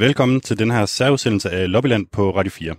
[0.00, 2.74] Velkommen til den her særudsendelse af Lobbyland på Radio 4.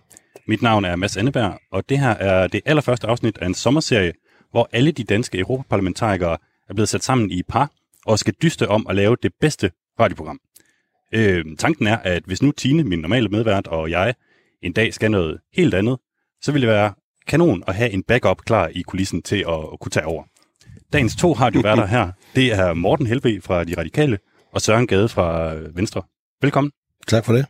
[0.47, 4.13] Mit navn er Mads Anneberg, og det her er det allerførste afsnit af en sommerserie,
[4.51, 6.37] hvor alle de danske europaparlamentarikere
[6.69, 7.71] er blevet sat sammen i par
[8.05, 10.39] og skal dyste om at lave det bedste radioprogram.
[11.13, 14.13] Øh, tanken er, at hvis nu Tine, min normale medvært, og jeg
[14.63, 15.97] en dag skal noget helt andet,
[16.41, 16.93] så vil det være
[17.27, 20.23] kanon at have en backup klar i kulissen til at, at kunne tage over.
[20.93, 24.19] Dagens to radioværter her, det er Morten Helve fra De Radikale
[24.53, 26.01] og Søren Gade fra Venstre.
[26.41, 26.71] Velkommen.
[27.07, 27.45] Tak for det.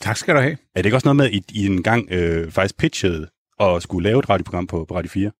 [0.00, 0.52] Tak skal du have.
[0.52, 3.28] Er det ikke også noget med, at I, I en gang øh, faktisk pitchede
[3.58, 5.30] og skulle lave et radioprogram på, på Radio 4?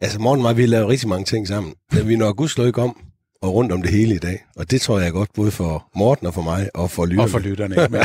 [0.00, 1.74] Altså, Morten og mig, vi har lavet rigtig mange ting sammen.
[1.92, 2.96] Men vi når gudskelov ikke om
[3.42, 4.44] og rundt om det hele i dag.
[4.56, 7.26] Og det tror jeg er godt både for Morten og for mig og for lytterne.
[7.26, 7.98] Og for lytterne, ikke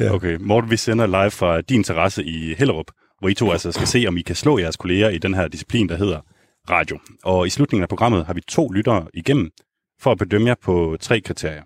[0.04, 0.14] ja.
[0.14, 2.86] Okay, Morten, vi sender live fra din terrasse i Hellerup,
[3.18, 5.48] hvor I to altså skal se, om I kan slå jeres kolleger i den her
[5.48, 6.20] disciplin, der hedder
[6.70, 6.98] radio.
[7.24, 9.50] Og i slutningen af programmet har vi to lyttere igennem
[10.00, 11.62] for at bedømme jer på tre kriterier.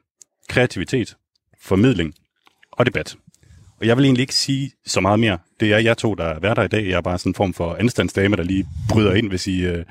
[0.48, 1.16] Kreativitet,
[1.60, 2.14] formidling
[2.72, 3.16] og debat.
[3.80, 5.38] Og jeg vil egentlig ikke sige så meget mere.
[5.60, 6.88] Det er jeg to, der er værter i dag.
[6.88, 9.84] Jeg er bare sådan en form for anstandsdame, der lige bryder ind, hvis, I, øh,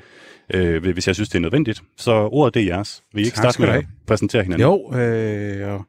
[0.54, 1.82] øh, hvis jeg synes, det er nødvendigt.
[1.96, 3.02] Så ordet det er jeres.
[3.14, 4.68] Vil I ikke starte med at præsentere hinanden?
[4.68, 5.84] Jo, øh, og,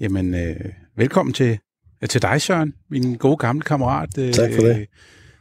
[0.00, 0.56] jamen, øh,
[0.96, 1.58] velkommen til,
[2.08, 4.18] til dig, Søren, min gode gamle kammerat.
[4.18, 4.86] Øh, tak for det.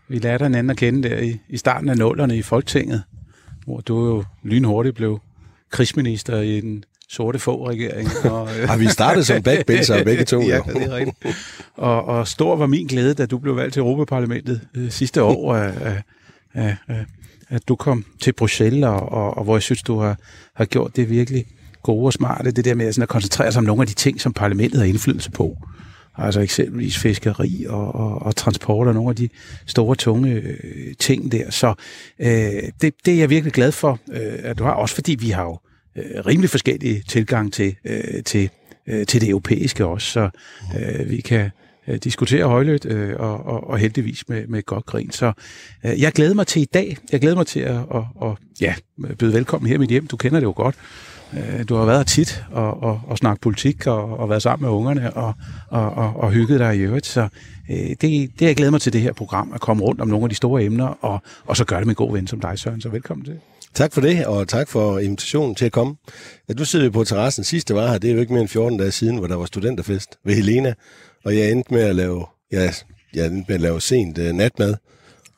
[0.07, 3.03] Vi lærte hinanden at kende der i, i starten af nullerne i Folketinget,
[3.65, 5.19] hvor du jo lynhurtigt blev
[5.71, 8.09] krigsminister i den sorte få regering.
[8.31, 10.41] Og, øh, vi startet som backbencher begge to?
[10.51, 11.17] ja, det er rigtigt.
[11.75, 15.53] Og, og stor var min glæde, da du blev valgt til Europaparlamentet øh, sidste år,
[15.53, 15.73] at,
[16.53, 17.05] at, at,
[17.49, 20.17] at du kom til Bruxelles, og, og, og hvor jeg synes, du har,
[20.55, 21.45] har gjort det virkelig
[21.83, 22.51] gode og smarte.
[22.51, 24.87] Det der med sådan at koncentrere sig om nogle af de ting, som parlamentet har
[24.87, 25.57] indflydelse på.
[26.17, 29.29] Altså eksempelvis fiskeri og, og, og transport og nogle af de
[29.65, 31.51] store, tunge øh, ting der.
[31.51, 31.73] Så
[32.19, 32.29] øh,
[32.81, 34.71] det, det er jeg virkelig glad for, øh, at du har.
[34.71, 35.59] Også fordi vi har jo
[35.95, 38.49] øh, rimelig forskellige tilgang til, øh, til,
[38.87, 40.29] øh, til det europæiske også, så
[40.79, 41.51] øh, vi kan
[41.87, 45.11] øh, diskutere højlydt øh, og, og, og heldigvis med, med godt grin.
[45.11, 45.31] Så
[45.85, 46.97] øh, jeg glæder mig til i dag.
[47.11, 48.75] Jeg glæder mig til at og, og, ja,
[49.19, 50.07] byde velkommen her i mit hjem.
[50.07, 50.75] Du kender det jo godt.
[51.33, 54.65] Øh, du har været her tit og, og, og snakket politik og, og været sammen
[54.65, 55.33] med ungerne og,
[55.67, 57.05] og, og, og hygget dig i øvrigt.
[57.05, 57.27] Så
[57.69, 60.23] øh, det, det jeg glæder mig til det her program, at komme rundt om nogle
[60.23, 62.59] af de store emner, og, og så gøre det med en god ven som dig,
[62.59, 62.81] Søren.
[62.81, 63.39] Så velkommen til.
[63.75, 65.95] Tak for det, og tak for invitationen til at komme.
[66.49, 67.43] Ja, du sidder på terrassen.
[67.43, 69.45] Sidste var her, det er jo ikke mere end 14 dage siden, hvor der var
[69.45, 70.73] studenterfest ved Helena,
[71.25, 72.71] og jeg endte med at lave, ja,
[73.13, 74.75] jeg endte med at lave sent uh, natmad,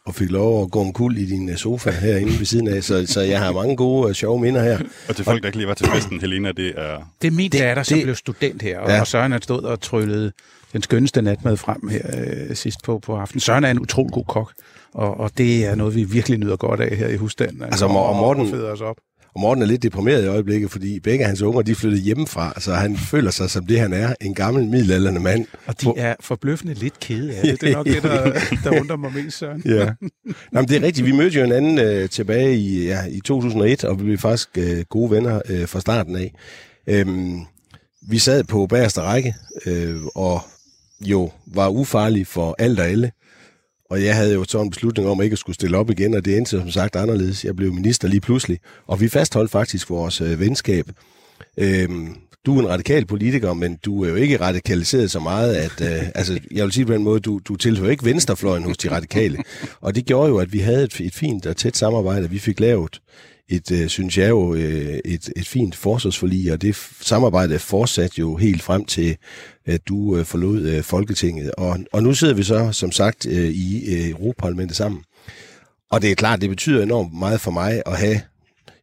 [0.06, 2.84] og fik lov at gå en kul i din uh, sofa herinde ved siden af,
[2.84, 4.80] så, så jeg har mange gode og uh, sjove minder her.
[5.10, 7.14] Og til folk, der ikke lige var til festen, Helena, det er...
[7.22, 9.00] Det er min det, datter, som det, blev student her, og, ja.
[9.00, 10.32] og Søren har stået og tryllede
[10.74, 13.40] den skønneste natmad frem her øh, sidst på, på aftenen.
[13.40, 14.54] Søren er en utrolig god kok,
[14.94, 17.64] og, og det er noget, vi virkelig nyder godt af her i husstanden.
[17.64, 18.98] Altså, og, og Morten, og os op.
[19.38, 22.74] Og Morten er lidt deprimeret i øjeblikket, fordi begge hans unger de flyttede hjemmefra, så
[22.74, 25.46] han føler sig som det, han er, en gammel middelalderende mand.
[25.68, 27.62] Og de er forbløffende lidt kede af det.
[27.62, 28.34] Det er nok det, der,
[28.64, 29.62] der undrer mig mest, Søren.
[29.66, 29.90] Ja.
[30.52, 31.08] Nå, men det er rigtigt.
[31.08, 34.50] Vi mødte jo en anden øh, tilbage i, ja, i 2001, og vi blev faktisk
[34.58, 36.34] øh, gode venner øh, fra starten af.
[36.88, 37.40] Øhm,
[38.10, 40.42] vi sad på bagerste række, øh, og
[41.02, 43.12] jo var ufarlig for alt og alle.
[43.90, 46.14] Og jeg havde jo så en beslutning om at ikke at skulle stille op igen,
[46.14, 47.46] og det endte som sagt anderledes.
[47.46, 50.86] Jeg blev minister lige pludselig, og vi fastholdt faktisk vores øh, venskab.
[51.58, 52.16] Øhm,
[52.46, 56.08] du er en radikal politiker, men du er jo ikke radikaliseret så meget, at øh,
[56.20, 59.38] altså, jeg vil sige på den måde, du, du tilhører ikke venstrefløjen hos de radikale.
[59.82, 62.30] Og det gjorde jo, at vi havde et, et fint og tæt samarbejde.
[62.30, 63.02] Vi fik lavet
[63.50, 68.36] et, øh, synes jeg jo, øh, et, et fint forsvarsforlig, og det samarbejde fortsat jo
[68.36, 69.18] helt frem til,
[69.66, 71.52] at du øh, forlod øh, Folketinget.
[71.52, 75.04] Og, og nu sidder vi så, som sagt, øh, i øh, Europaparlamentet sammen.
[75.92, 78.22] Og det er klart, det betyder enormt meget for mig at have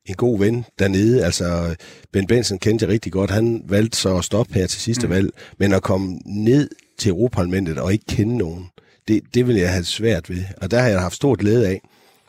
[0.07, 1.25] en god ven dernede.
[1.25, 1.75] Altså,
[2.13, 3.31] Ben Benson kendte jeg rigtig godt.
[3.31, 5.13] Han valgte så at stoppe her til sidste mm.
[5.13, 5.31] valg.
[5.59, 8.67] Men at komme ned til Europaparlamentet og ikke kende nogen,
[9.09, 10.45] det, det vil jeg have svært ved.
[10.57, 11.81] Og der har jeg haft stor glæde af.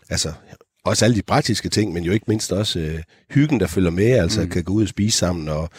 [0.10, 0.32] Altså,
[0.86, 3.00] også alle de praktiske ting, men jo ikke mindst også øh,
[3.32, 4.50] hyggen, der følger med, altså mm.
[4.50, 5.70] kan gå ud og spise sammen, og,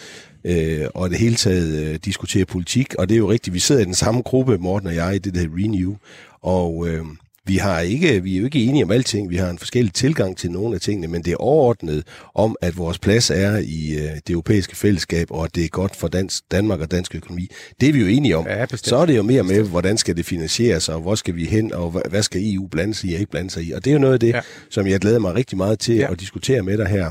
[0.45, 2.95] øh, og det hele taget øh, diskutere politik.
[2.99, 5.19] Og det er jo rigtigt, vi sidder i den samme gruppe, Morten og jeg, i
[5.19, 5.97] det der Renew,
[6.43, 6.89] og...
[6.89, 7.05] Øh,
[7.47, 10.37] vi, har ikke, vi er jo ikke enige om alting, vi har en forskellig tilgang
[10.37, 12.05] til nogle af tingene, men det er overordnet
[12.35, 15.97] om, at vores plads er i øh, det europæiske fællesskab, og at det er godt
[15.97, 17.49] for dansk, Danmark og dansk økonomi.
[17.81, 18.47] Det er vi jo enige om.
[18.47, 21.45] Ja, Så er det jo mere med, hvordan skal det finansieres, og hvor skal vi
[21.45, 23.73] hen, og hvad skal EU blande sig i og ikke blande sig i.
[23.73, 24.41] Og det er jo noget af det, ja.
[24.71, 26.13] som jeg glæder mig rigtig meget til ja.
[26.13, 27.11] at diskutere med dig her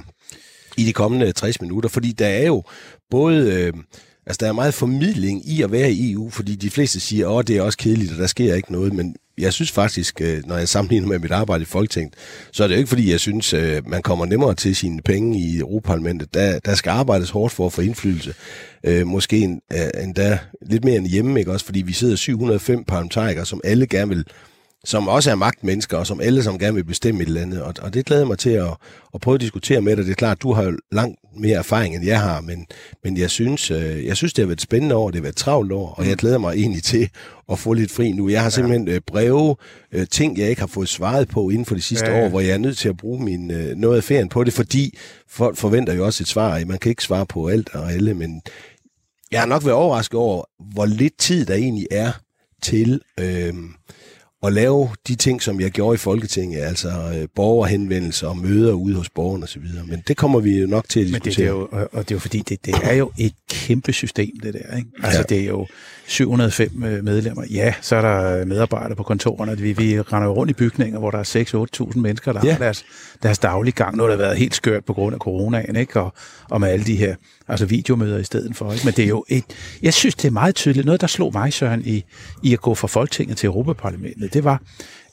[0.78, 2.64] i de kommende 60 minutter, fordi der er jo
[3.10, 3.54] både...
[3.54, 3.74] Øh,
[4.25, 7.44] altså, der er meget formidling i at være i EU, fordi de fleste siger, åh,
[7.48, 10.57] det er også kedeligt, og der sker ikke noget, men jeg synes faktisk, øh, når
[10.57, 12.13] jeg sammenligner med mit arbejde i Folketinget,
[12.51, 15.39] så er det jo ikke, fordi jeg synes, øh, man kommer nemmere til sine penge
[15.39, 16.33] i Europaparlamentet.
[16.33, 18.33] Der, der skal arbejdes hårdt for at få indflydelse.
[18.83, 21.66] Øh, måske øh, endda lidt mere end hjemme, ikke også?
[21.66, 24.25] Fordi vi sidder 705 parlamentarikere, som alle gerne vil
[24.86, 27.62] som også er magtmennesker, og som alle som gerne vil bestemme et eller andet.
[27.62, 28.70] Og, og det glæder mig til at,
[29.14, 30.06] at prøve at diskutere med dig.
[30.06, 32.66] Det er klart, du har jo langt mere erfaring, end jeg har, men,
[33.04, 35.34] men jeg, synes, øh, jeg synes, det har været et spændende år, det har været
[35.34, 37.10] et travlt år, og jeg glæder mig egentlig til
[37.52, 38.30] at få lidt fri nu.
[38.30, 39.56] Jeg har simpelthen øh, breve,
[39.92, 42.26] øh, ting, jeg ikke har fået svaret på inden for de sidste ja, ja.
[42.26, 44.98] år, hvor jeg er nødt til at bruge min, noget af ferien på det, fordi
[45.30, 46.66] folk forventer jo også et svar.
[46.66, 48.42] Man kan ikke svare på alt og alle, men
[49.31, 50.44] jeg har nok været overrasket over,
[50.74, 52.12] hvor lidt tid der egentlig er
[52.62, 53.02] til...
[53.20, 53.54] Øh,
[54.47, 58.95] at lave de ting, som jeg gjorde i Folketinget, altså øh, borgerhenvendelser og møder ude
[58.95, 59.63] hos borgerne osv.
[59.86, 61.53] Men det kommer vi jo nok til at diskutere.
[61.53, 63.33] Men det, det er jo, og det er jo fordi, det, det er jo et
[63.50, 64.77] kæmpe system, det der.
[64.77, 64.89] Ikke?
[65.03, 65.24] Altså, ja.
[65.24, 65.68] det er jo
[66.07, 67.44] 705 øh, medlemmer.
[67.52, 69.57] Ja, så er der medarbejdere på kontorerne.
[69.57, 72.52] Vi, vi render rundt i bygninger, hvor der er 6-8.000 mennesker, der ja.
[72.52, 72.86] har deres,
[73.24, 73.98] deres daglige gang.
[73.98, 76.02] Nu har det været helt skørt på grund af coronaen, ikke?
[76.02, 76.13] Og,
[76.50, 77.16] og med alle de her
[77.48, 78.74] altså videomøder i stedet for.
[78.74, 78.86] Ikke?
[78.86, 79.44] Men det er jo et,
[79.81, 80.86] jeg synes, det er meget tydeligt.
[80.86, 82.04] Noget, der slog mig, Søren, i,
[82.44, 84.62] i at gå fra Folketinget til Europaparlamentet, det var,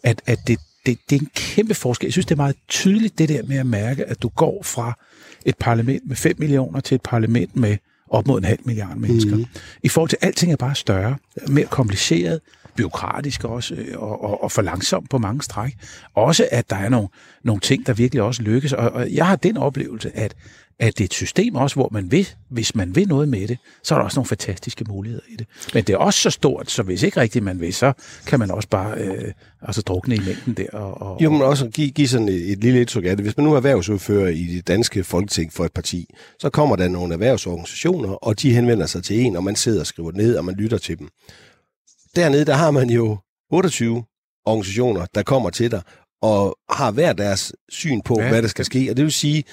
[0.03, 2.07] at, at det, det, det er en kæmpe forskel.
[2.07, 4.99] Jeg synes, det er meget tydeligt, det der med at mærke, at du går fra
[5.47, 7.77] et parlament med 5 millioner til et parlament med
[8.13, 9.37] op mod en halv milliard mennesker.
[9.37, 9.47] Mm.
[9.83, 11.17] I forhold til, alting er bare større,
[11.49, 12.41] mere kompliceret,
[12.77, 15.77] byråkratisk også, øh, og, og, og for langsomt på mange stræk.
[16.15, 17.09] Også at der er nogle,
[17.45, 18.73] nogle ting, der virkelig også lykkes.
[18.73, 20.35] Og, og jeg har den oplevelse, at
[20.83, 23.59] at det er et system også, hvor man vil, hvis man vil noget med det,
[23.83, 25.47] så er der også nogle fantastiske muligheder i det.
[25.75, 27.93] Men det er også så stort, så hvis ikke rigtigt man vil, så
[28.27, 29.33] kan man også bare øh,
[29.63, 30.71] altså drukne i mængden der.
[30.73, 33.25] Og, og, jo, men også give, give sådan et, et lille indtryk af det.
[33.25, 36.89] Hvis man nu er erhvervsudfører i det danske folketing for et parti, så kommer der
[36.89, 40.45] nogle erhvervsorganisationer, og de henvender sig til en, og man sidder og skriver ned, og
[40.45, 41.09] man lytter til dem.
[42.17, 43.19] Dernede, der har man jo
[43.51, 44.05] 28
[44.47, 45.83] organisationer, der kommer til dig,
[46.23, 48.29] og har hver deres syn på, ja.
[48.29, 48.91] hvad der skal ske.
[48.91, 49.45] Og det vil sige,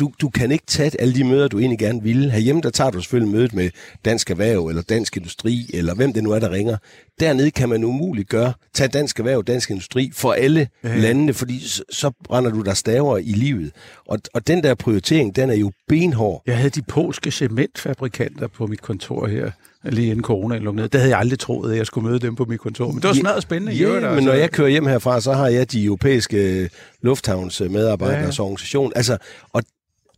[0.00, 2.30] du, du kan ikke tage alle de møder, du egentlig gerne ville.
[2.30, 3.70] Herhjemme, der tager du selvfølgelig mødet med
[4.04, 6.76] Dansk Erhverv, eller Dansk Industri, eller hvem det nu er, der ringer.
[7.20, 10.96] Dernede kan man umuligt gøre, tage Dansk Erhverv, Dansk Industri for alle ja.
[10.96, 13.72] landene, fordi så, så brænder du der staver i livet.
[14.06, 16.42] Og, og den der prioritering, den er jo benhård.
[16.46, 19.50] Jeg havde de polske cementfabrikanter på mit kontor her
[19.84, 20.88] lige inden corona lukkede ned.
[20.88, 22.86] Det havde jeg aldrig troet, at jeg skulle møde dem på mit kontor.
[22.86, 23.72] Men det var smadret spændende.
[23.72, 24.26] Ja, men altså.
[24.26, 26.70] når jeg kører hjem herfra, så har jeg de europæiske
[27.02, 28.44] lufthavnsmedarbejderes ja.
[28.44, 28.92] organisation.
[28.96, 29.18] Altså,
[29.52, 29.62] og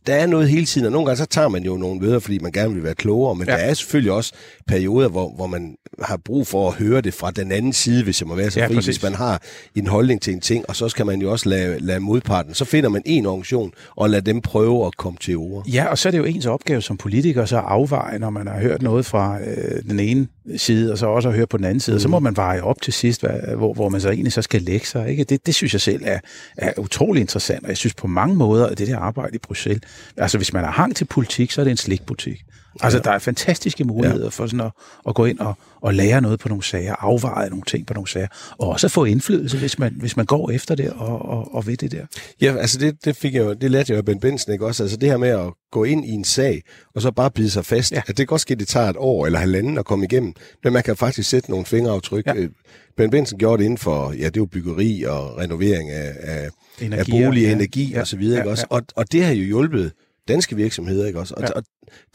[0.07, 2.39] der er noget hele tiden, og nogle gange så tager man jo nogle møder, fordi
[2.39, 3.53] man gerne vil være klogere, men ja.
[3.53, 4.33] der er selvfølgelig også
[4.67, 8.21] perioder, hvor, hvor man har brug for at høre det fra den anden side, hvis
[8.21, 8.95] jeg må være så ja, fri, præcis.
[8.95, 9.41] hvis man har
[9.75, 12.53] en holdning til en ting, og så skal man jo også lade, lade modparten.
[12.53, 15.67] Så finder man en organisation, og lade dem prøve at komme til ord.
[15.67, 18.47] Ja, og så er det jo ens opgave som politiker så at afveje, når man
[18.47, 21.65] har hørt noget fra øh, den ene side, og så også at høre på den
[21.65, 21.99] anden side, mm.
[21.99, 24.61] så må man veje op til sidst, hvad, hvor, hvor man så egentlig så skal
[24.61, 25.09] lægge sig.
[25.09, 25.23] Ikke?
[25.23, 26.19] Det, det synes jeg selv er,
[26.57, 29.81] er utrolig interessant, og jeg synes på mange måder, at det der arbejde i Bruxelles,
[30.17, 32.45] altså hvis man har hang til politik, så er det en slikbutik.
[32.81, 33.03] Altså, ja.
[33.03, 34.29] der er fantastiske muligheder ja.
[34.29, 34.71] for sådan at,
[35.07, 38.07] at gå ind og, og lære noget på nogle sager, afveje nogle ting på nogle
[38.07, 38.27] sager,
[38.57, 41.77] og også få indflydelse, hvis man, hvis man går efter det og, og, og ved
[41.77, 42.05] det der.
[42.41, 44.83] Ja, altså det, det, fik jeg jo, det lærte jeg jo Ben Benson, ikke også?
[44.83, 46.61] Altså det her med at gå ind i en sag,
[46.95, 47.91] og så bare bide sig fast.
[47.91, 47.97] Ja.
[47.97, 50.33] At det kan godt ske, det tager et år eller halvanden at komme igennem,
[50.63, 52.25] men man kan faktisk sætte nogle fingeraftryk.
[52.25, 52.35] Ja.
[52.35, 52.49] Øh,
[52.97, 56.49] ben Benson gjorde det inden for, ja, det var byggeri og renovering af, af,
[56.81, 57.51] af bolig, ja.
[57.51, 58.01] energi ja.
[58.01, 58.65] og så videre, ja, ikke også?
[58.71, 58.75] Ja.
[58.75, 59.91] Og, og det har jo hjulpet
[60.27, 61.33] danske virksomheder, ikke også?
[61.33, 61.51] Og, ja.
[61.51, 61.63] og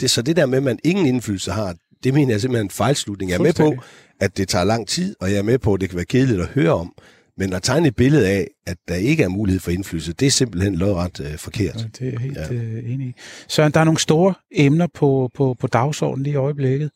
[0.00, 1.74] det, så det der med, at man ingen indflydelse har,
[2.04, 3.30] det mener jeg simpelthen en fejlslutning.
[3.30, 3.76] Jeg er med på,
[4.20, 6.40] at det tager lang tid, og jeg er med på, at det kan være kedeligt
[6.40, 6.92] at høre om.
[7.36, 10.30] Men at tegne et billede af, at der ikke er mulighed for indflydelse, det er
[10.30, 11.76] simpelthen lodret øh, forkert.
[11.76, 12.52] Ja, det er helt ja.
[12.52, 13.14] øh, enig i.
[13.48, 16.90] Så der er nogle store emner på, på, på dagsordenen lige i øjeblikket.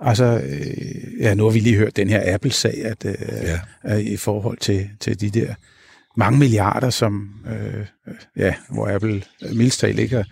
[0.00, 3.60] Altså, øh, ja, nu har vi lige hørt den her Apple-sag, at, øh, ja.
[3.82, 5.54] at i forhold til, til de der
[6.20, 7.86] mange milliarder, som, øh,
[8.36, 10.24] ja, hvor Apple øh, mildstalt ikke er,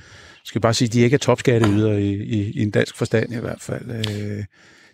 [0.45, 3.61] skal bare sige, de ikke er topskatteyder i, i, i en dansk forstand i hvert
[3.61, 3.91] fald.
[3.91, 4.45] Øh,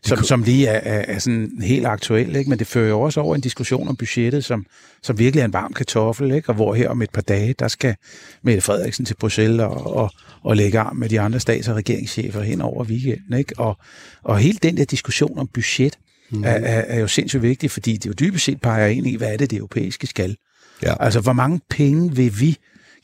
[0.04, 2.50] som, som lige er, er, er sådan helt aktuel, ikke?
[2.50, 4.66] men det fører jo også over en diskussion om budgettet, som,
[5.02, 6.48] som virkelig er en varm kartoffel, ikke?
[6.48, 7.94] og hvor her om et par dage, der skal
[8.42, 10.10] Mette Frederiksen til Bruxelles og, og,
[10.42, 13.38] og lægge arm med de andre stats- og regeringschefer hen over weekenden.
[13.38, 13.54] Ikke?
[13.58, 13.76] Og,
[14.22, 15.98] og hele den der diskussion om budget
[16.30, 16.44] mm.
[16.44, 19.32] er, er, er jo sindssygt vigtig, fordi det jo dybest set peger ind i, hvad
[19.32, 20.36] er det, det europæiske skal.
[20.82, 20.94] Ja.
[21.00, 22.58] Altså, hvor mange penge vil vi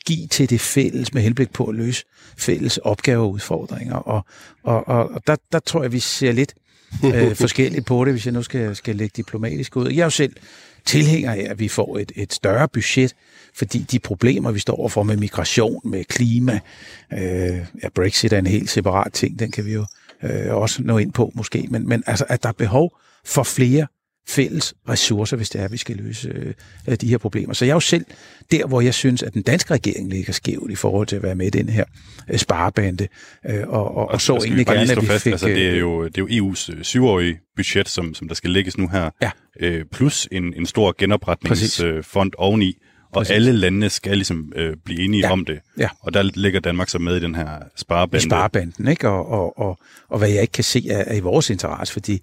[0.05, 2.05] give til det fælles med henblik på at løse
[2.37, 3.95] fælles opgaver og udfordringer.
[3.95, 4.25] Og,
[4.63, 6.53] og, og, og der, der tror jeg, vi ser lidt
[7.05, 9.89] øh, forskelligt på det, hvis jeg nu skal, skal lægge diplomatisk ud.
[9.89, 10.35] Jeg er jo selv
[10.85, 13.15] tilhænger af, at vi får et, et større budget,
[13.55, 16.59] fordi de problemer, vi står overfor med migration, med klima,
[17.13, 17.19] øh,
[17.83, 19.85] ja, Brexit er en helt separat ting, den kan vi jo
[20.23, 23.87] øh, også nå ind på måske, men, men altså, at der er behov for flere
[24.29, 26.53] fælles ressourcer, hvis det er, at vi skal løse
[26.87, 27.53] øh, de her problemer.
[27.53, 28.05] Så jeg er jo selv
[28.51, 31.35] der, hvor jeg synes, at den danske regering ligger skævt i forhold til at være
[31.35, 31.83] med i den her
[32.29, 33.07] øh, sparebande,
[33.49, 35.31] øh, og, og, og så skal egentlig gerne, at vi fast, fik...
[35.31, 38.35] altså, det, er øh, jo, det er jo EU's øh, syvårige budget, som, som der
[38.35, 39.31] skal lægges nu her, Ja.
[39.59, 42.77] øh, plus en, en stor genopretningsfond oveni,
[43.13, 43.31] og Præcis.
[43.31, 45.31] alle landene skal ligesom øh, blive enige Ja.
[45.31, 45.59] om det.
[45.77, 45.89] Ja.
[45.99, 48.17] Og der ligger Danmark så med i den her sparebande.
[48.25, 49.09] i sparebanden, ikke?
[49.09, 49.77] Og, og, og,
[50.09, 52.19] og hvad jeg ikke kan se er, er i vores interesse, fordi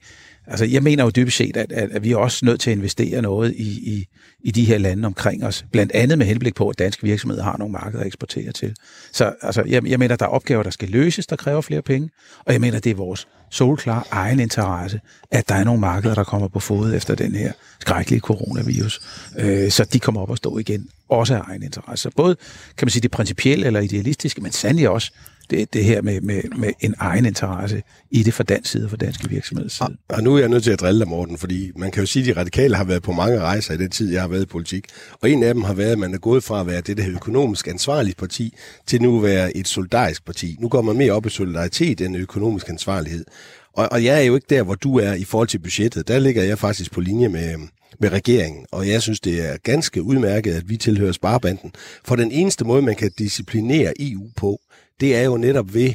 [0.48, 2.76] altså, jeg mener jo dybest set, at, at, at vi er også nødt til at
[2.76, 4.06] investere noget i, i,
[4.40, 7.56] i de her lande omkring os, blandt andet med henblik på, at danske virksomheder har
[7.56, 8.74] nogle markeder at eksportere til.
[9.12, 12.10] Så altså, jeg, jeg mener, der er opgaver, der skal løses, der kræver flere penge,
[12.46, 15.00] og jeg mener, det er vores solklare egen interesse,
[15.30, 19.00] at der er nogle markeder, der kommer på fod efter den her skrækkelige coronavirus,
[19.38, 22.02] øh, så de kommer op og stå igen, også af egen interesse.
[22.02, 22.36] Så både,
[22.76, 25.12] kan man sige, det principielle eller idealistiske, men sandelig også
[25.50, 28.90] det, det her med, med, med en egen interesse i det fra dansk side og
[28.90, 29.96] fra danske virksomheder side.
[30.08, 32.30] Og nu er jeg nødt til at drille dig, Morten, fordi man kan jo sige,
[32.30, 34.46] at de radikale har været på mange rejser i den tid, jeg har været i
[34.46, 34.84] politik.
[35.20, 37.08] Og en af dem har været, at man er gået fra at være det der
[37.08, 38.54] økonomisk ansvarligt parti,
[38.86, 40.56] til nu at være et solidarisk parti.
[40.60, 43.24] Nu går man mere op i solidaritet end økonomisk ansvarlighed.
[43.72, 46.08] Og, og jeg er jo ikke der, hvor du er i forhold til budgettet.
[46.08, 47.54] Der ligger jeg faktisk på linje med,
[48.00, 51.72] med regeringen, og jeg synes, det er ganske udmærket, at vi tilhører sparebanden.
[52.04, 54.60] For den eneste måde, man kan disciplinere EU på,
[55.00, 55.92] det er jo netop ved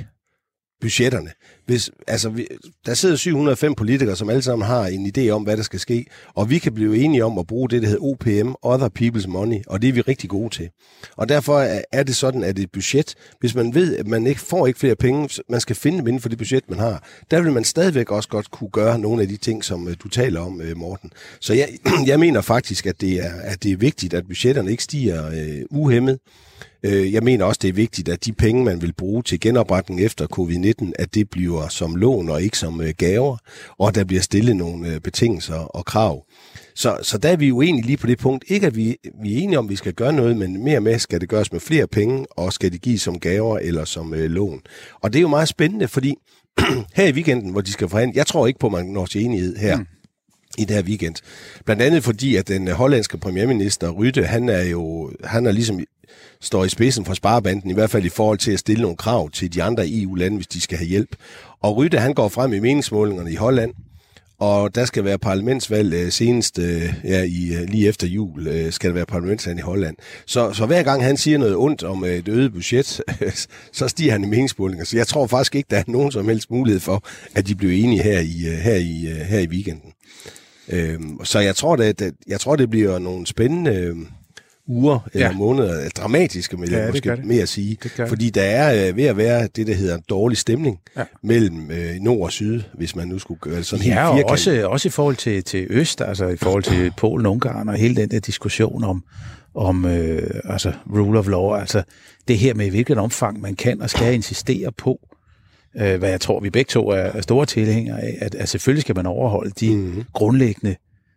[0.82, 1.30] budgetterne.
[1.66, 2.48] Hvis, altså, vi,
[2.86, 6.06] der sidder 705 politikere, som alle sammen har en idé om, hvad der skal ske,
[6.36, 9.58] og vi kan blive enige om at bruge det, der hedder OPM, Other People's Money,
[9.68, 10.70] og det er vi rigtig gode til.
[11.18, 11.60] Og derfor
[11.92, 14.96] er- det sådan, at et budget, hvis man ved, at man ikke får ikke flere
[14.96, 18.12] penge, man skal finde dem inden for det budget, man har, der vil man stadigvæk
[18.12, 21.12] også godt kunne gøre nogle af de ting, som øh, du taler om, øh, Morten.
[21.40, 21.70] Så jeg,
[22.08, 25.62] jeg mener faktisk, at det, er, at det er vigtigt, at budgetterne ikke stiger øh,
[25.72, 26.20] uhemmet,
[26.84, 30.28] jeg mener også, det er vigtigt, at de penge, man vil bruge til genopretning efter
[30.40, 33.38] covid-19, at det bliver som lån og ikke som øh, gaver,
[33.78, 36.26] og der bliver stillet nogle øh, betingelser og krav.
[36.76, 38.46] Så, så der er vi egentlig lige på det punkt.
[38.48, 41.00] Ikke at vi, vi er enige om, at vi skal gøre noget, men mere med,
[41.00, 44.32] skal det gøres med flere penge, og skal det gives som gaver eller som øh,
[44.32, 44.62] lån.
[45.02, 46.16] Og det er jo meget spændende, fordi
[46.96, 49.22] her i weekenden, hvor de skal forhandle, jeg tror ikke på, at man når til
[49.22, 49.78] enighed her.
[49.78, 49.86] Mm
[50.58, 51.16] i det her weekend.
[51.66, 55.80] Blandt andet fordi, at den øh, hollandske premierminister Rytte, han er jo, han er ligesom
[56.42, 59.30] står i spidsen for sparebanden, i hvert fald i forhold til at stille nogle krav
[59.30, 61.16] til de andre EU-lande, hvis de skal have hjælp.
[61.62, 63.74] Og Rytte, han går frem i meningsmålingerne i Holland,
[64.40, 68.90] og der skal være parlamentsvalg øh, senest øh, ja, i, øh, lige efter jul, skal
[68.90, 69.96] der være parlamentsvalg i Holland.
[70.26, 73.02] Så, så hver gang han siger noget ondt om et øget budget,
[73.74, 74.86] så stiger han i meningsmålinger.
[74.86, 77.04] Så jeg tror faktisk ikke, der er nogen som helst mulighed for,
[77.36, 79.94] at de bliver enige her i, her i, her i weekenden.
[80.70, 84.08] Øhm, så jeg tror, det, jeg tror, det bliver nogle spændende øhm,
[84.68, 85.34] uger eller Ja.
[85.34, 87.26] måneder, dramatiske, vil jeg Ja, måske det.
[87.26, 87.76] mere sige.
[87.76, 88.10] Gør det.
[88.10, 91.04] fordi der er øh, ved at være det, der hedder en dårlig stemning Ja.
[91.24, 94.14] mellem øh, nord og syd, hvis man nu skulle gøre det sådan Ja, helt og
[94.18, 94.32] firkantet.
[94.32, 97.96] også, også i forhold til, til Øst, altså i forhold til Polen, Ungarn og hele
[97.96, 99.04] den der diskussion om,
[99.56, 101.84] om øh, altså rule of law, altså
[102.28, 105.00] det her med i hvilket omfang man kan og skal insistere på,
[105.78, 108.82] øh, hvad jeg tror, vi begge to er, er store tilhængere af, at, at selvfølgelig
[108.82, 110.04] skal man overholde de mm.
[110.14, 110.76] grundlæggende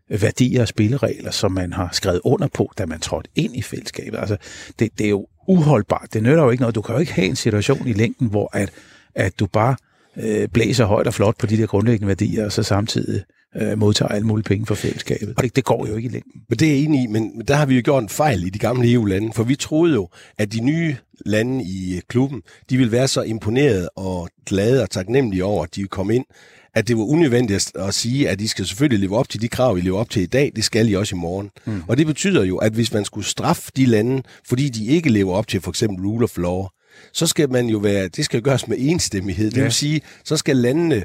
[0.08, 4.18] værdier og spilleregler, som man har skrevet under på, da man trådte ind i fællesskabet.
[4.18, 4.36] Altså,
[4.78, 6.08] det, det er jo uholdbart.
[6.12, 6.74] Det nytter jo ikke noget.
[6.74, 8.72] Du kan jo ikke have en situation i længden, hvor at,
[9.14, 9.76] at du bare
[10.16, 13.22] øh, blæser højt og flot på de der grundlæggende værdier, og så samtidig
[13.56, 15.34] øh, modtager alle mulige penge fra fællesskabet.
[15.40, 16.40] Det, det går jo ikke i længden.
[16.48, 18.46] Men det er jeg enig i, men men der har vi jo gjort en fejl
[18.46, 20.08] i de gamle EU-lande, for vi troede jo,
[20.38, 20.96] at de nye
[21.26, 25.74] lande i øh, klubben, de ville være så imponeret og glade og taknemmelige over, at
[25.74, 26.24] de kom ind,
[26.76, 29.78] at det var unødvendigt at sige, at de skal selvfølgelig leve op til de krav,
[29.78, 31.50] I lever op til i dag, det skal I også i morgen.
[31.66, 31.82] Mm.
[31.88, 35.34] Og det betyder jo, at hvis man skulle straffe de lande, fordi de ikke lever
[35.34, 36.66] op til for eksempel rule of law,
[37.12, 39.50] så skal man jo være, det skal gøres med enstemmighed.
[39.50, 39.62] Det Ja.
[39.62, 41.04] vil sige, så skal landene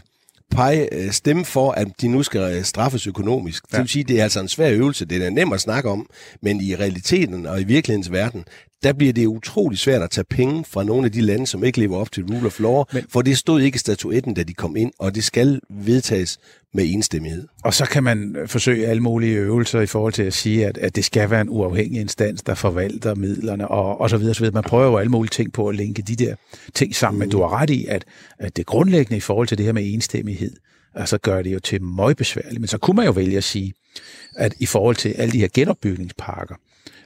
[0.51, 3.63] pege, øh, stemme for, at de nu skal øh, straffes økonomisk.
[3.72, 3.78] Ja.
[3.78, 5.06] Det vil sige, det er altså en svær øvelse.
[5.06, 6.10] Det er nem at snakke om,
[6.42, 8.44] men i realiteten og i virkelighedens verden,
[8.84, 11.80] der bliver det utrolig svært at tage penge fra nogle af de lande, som ikke
[11.80, 14.54] lever op til rule of law, men, for det stod ikke i statuetten, da de
[14.54, 16.40] kom ind, og det skal vedtages
[16.74, 17.48] med enstemmighed.
[17.64, 20.96] Og så kan man forsøge alle mulige øvelser i forhold til at sige, at, at
[20.96, 24.54] det skal være en uafhængig instans, der forvalter midlerne og, og så videre, så videre.
[24.54, 26.36] Man prøver jo alle mulige ting på at linke de der
[26.74, 28.06] ting sammen, men du har ret i, at,
[28.40, 30.56] at det grundlæggende i forhold til det her med enstemmighed,
[30.96, 32.62] altså gør det jo til møgbesværligt.
[32.62, 33.74] Men så kunne man jo vælge at sige,
[34.36, 36.56] at i forhold til alle de her genopbygningsparker,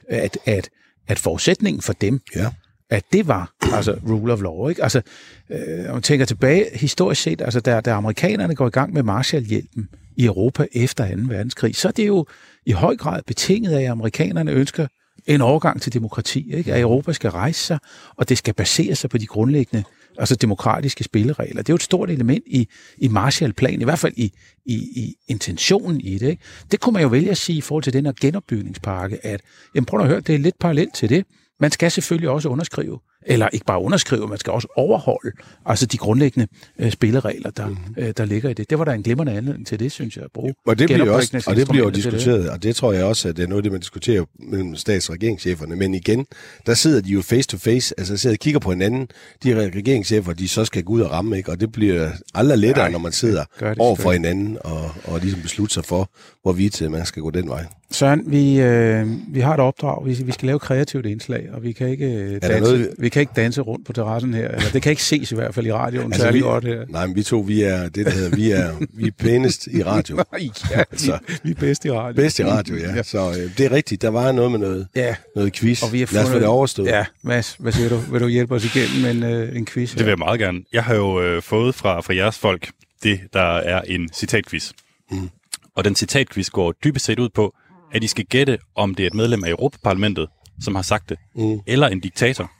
[0.08, 0.68] at, at,
[1.08, 2.50] at forudsætningen for dem Ja.
[2.90, 4.68] at det var altså rule of law.
[4.68, 4.82] Ikke?
[4.82, 5.02] Altså,
[5.50, 9.02] øh, når man tænker tilbage historisk set, altså da, da amerikanerne går i gang med
[9.02, 11.22] Marshallhjælpen i Europa efter 2.
[11.28, 12.26] verdenskrig, så er det jo
[12.66, 14.86] i høj grad betinget af, at amerikanerne ønsker
[15.26, 16.74] en overgang til demokrati, ikke?
[16.74, 17.78] at Europa skal rejse sig,
[18.16, 19.84] og det skal basere sig på de grundlæggende
[20.18, 21.62] altså demokratiske spilleregler.
[21.62, 22.68] Det er jo et stort element i,
[22.98, 24.32] i Marshallplanen, i hvert fald i,
[24.66, 26.28] i, i intentionen i det.
[26.28, 26.42] Ikke?
[26.70, 29.40] Det kunne man jo vælge at sige i forhold til den her genopbygningspakke, at
[29.74, 31.24] jamen prøv at høre, det er lidt parallelt til det.
[31.60, 35.32] Man skal selvfølgelig også underskrive eller ikke bare underskrive, man skal også overholde
[35.66, 37.94] altså de grundlæggende øh, spilleregler, der, mm-hmm.
[37.98, 38.70] øh, der ligger i det.
[38.70, 40.54] Det var der en glimrende anledning til det, synes jeg, at bruge.
[40.66, 42.50] Og det bliver, også, og det bliver jo diskuteret, det.
[42.50, 45.14] og det tror jeg også, at det er noget, det man diskuterer mellem stats- og
[45.14, 45.76] regeringscheferne.
[45.76, 46.26] Men igen,
[46.66, 49.08] der sidder de jo face to face, altså sidder og kigger på hinanden,
[49.42, 51.50] de regeringschefer, de så skal gå ud og ramme, ikke?
[51.50, 53.44] og det bliver aldrig lettere, Nej, når man sidder
[53.78, 56.10] over for hinanden og, og ligesom beslutter sig for,
[56.42, 57.64] hvorvidt øh, man skal gå den vej.
[57.90, 60.06] Søren, vi, øh, vi har et opdrag.
[60.06, 62.94] Vi, vi skal lave kreativt indslag, og vi kan ikke øh, danse, noget...
[62.98, 64.48] vi kan ikke danse rundt på terrassen her.
[64.48, 66.84] Eller det kan ikke ses i hvert fald i radioen altså, særlig vi, godt her.
[66.88, 69.82] Nej, men vi to, vi er det, der hedder, vi er, vi er pænest i
[69.82, 70.16] radio.
[70.70, 72.22] ja, altså, vi, vi er bedst i radio.
[72.22, 72.94] Bedst i radio, ja.
[72.94, 73.02] ja.
[73.02, 74.02] Så øh, det er rigtigt.
[74.02, 75.16] Der var noget med noget, ja.
[75.36, 75.82] noget quiz.
[75.82, 76.88] Og vi har fundet, Lad os få det overstået.
[76.88, 77.96] Ja, Mads, hvad siger du?
[77.96, 79.92] Vil du hjælpe os igennem en, øh, en quiz?
[79.92, 79.96] Her?
[79.96, 80.60] Det vil jeg meget gerne.
[80.72, 82.68] Jeg har jo øh, fået fra, fra jeres folk
[83.02, 84.72] det, der er en citatquiz.
[85.10, 85.30] Mm.
[85.74, 87.54] Og den citatquiz går dybest set ud på,
[87.92, 90.28] at I skal gætte, om det er et medlem af Europaparlamentet,
[90.60, 91.60] som har sagt det, mm.
[91.66, 92.50] eller en diktator.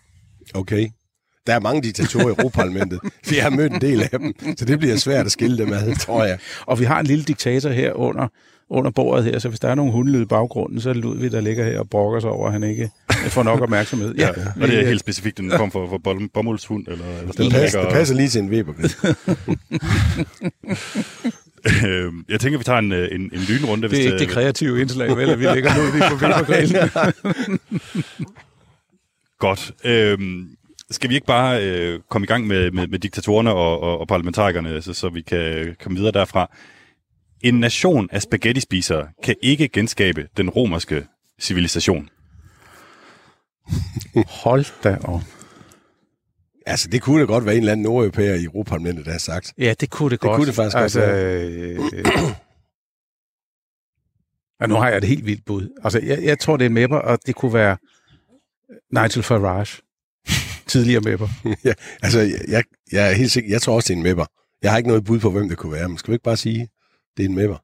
[0.55, 0.89] Okay.
[1.47, 3.01] Der er mange diktatorer i Europaparlamentet.
[3.31, 5.97] Vi har mødt en del af dem, så det bliver svært at skille dem ad,
[5.97, 6.39] tror jeg.
[6.67, 8.29] Og vi har en lille diktator her under,
[8.71, 11.33] under bordet her, så hvis der er nogen hundelyd i baggrunden, så er det Ludvig,
[11.33, 12.91] der ligger her og brokker sig over, at han ikke
[13.29, 14.15] får nok opmærksomhed.
[14.15, 15.99] ja, ja, og det er helt specifikt en form for, for
[16.35, 16.87] bomuldshund?
[16.89, 18.73] Eller, eller det, passer, det passer lige til en Weber.
[21.87, 23.89] Øh, jeg tænker, vi tager en, øh, en, en lynrunde.
[23.89, 26.91] Det er ikke det kreative indslag, vel, at vi lægger nu lige på Webergrillen.
[29.39, 29.73] Godt.
[29.85, 30.49] Øhm,
[30.91, 34.09] skal vi ikke bare øh, komme i gang med, med, med diktatorerne og, og, og
[34.09, 36.51] parlamentarikerne, så, så vi kan komme videre derfra?
[37.43, 41.07] En nation af spaghetti-spisere kan ikke genskabe den romerske
[41.41, 42.09] civilisation.
[44.27, 45.21] Hold da op.
[46.67, 49.53] Altså, det kunne da godt være en eller anden nordeuropæer i Europaparlamentet, der har sagt.
[49.59, 50.31] Ja, det kunne det, det godt.
[50.31, 51.45] Det kunne det faktisk altså, godt være.
[51.45, 52.31] Øh,
[54.61, 55.81] og nu har jeg et helt vildt bud.
[55.85, 57.77] Altså, jeg, jeg tror, det er en mapper, og det kunne være
[58.93, 59.83] Nigel Farage.
[60.67, 61.29] Tidligere mapper.
[61.65, 63.51] ja, altså, jeg, jeg er helt sikker.
[63.51, 64.25] Jeg tror også, det er en mapper.
[64.63, 66.37] Jeg har ikke noget bud på, hvem det kunne være, men skal vi ikke bare
[66.37, 66.69] sige,
[67.17, 67.57] det er en mapper?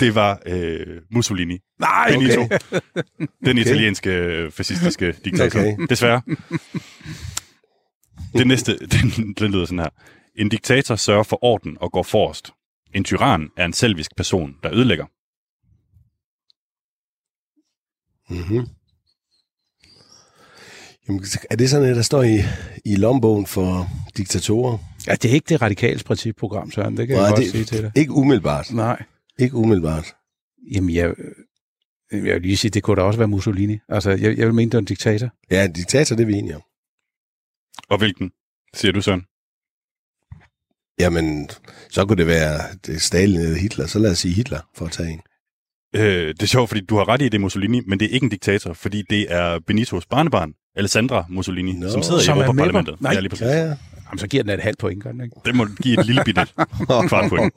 [0.00, 1.58] Det var øh, Mussolini.
[1.80, 2.42] Nej, Benito.
[2.42, 2.58] Okay.
[3.46, 5.60] Den italienske øh, fascistiske diktator.
[5.60, 5.76] Okay.
[5.90, 6.22] Desværre.
[8.38, 9.88] Det næste, den, den lyder sådan her.
[10.36, 12.50] En diktator sørger for orden og går forrest.
[12.94, 15.06] En tyran er en selvisk person, der ødelægger.
[18.30, 18.66] Mm-hmm.
[21.08, 22.38] Jamen, er det sådan, at der står i,
[22.84, 24.78] i lombogen for diktatorer?
[25.06, 26.96] Ja, det er ikke det radikals principprogram, Søren.
[26.96, 27.92] Det kan Nej, jeg godt sige til dig.
[27.94, 28.72] Ikke umiddelbart.
[28.72, 29.02] Nej.
[29.38, 30.14] Ikke umiddelbart.
[30.74, 31.14] Jamen, jeg,
[32.12, 33.78] jeg vil lige sige, det kunne da også være Mussolini.
[33.88, 35.28] Altså, jeg, jeg vil mene, det er en diktator.
[35.50, 36.62] Ja, en diktator, det er vi enige om.
[37.94, 38.30] Og hvilken,
[38.74, 39.24] siger du, Søren?
[40.98, 41.48] Jamen,
[41.90, 43.86] så kunne det være det Stalin eller Hitler.
[43.86, 45.20] Så lad os sige Hitler for at tage en.
[45.96, 48.10] Øh, det er sjovt, fordi du har ret i, det er Mussolini, men det er
[48.10, 51.90] ikke en diktator, fordi det er Benitos barnebarn, Alessandra Mussolini, no.
[51.90, 53.00] som sidder som i Europaparlamentet.
[53.00, 53.44] Nej, ja, lige præcis.
[53.44, 53.76] Ja, ja.
[54.06, 55.36] Jamen, så giver den et halvt point, gør den ikke?
[55.44, 56.46] Det må give et lille bitte
[57.08, 57.54] kvart point.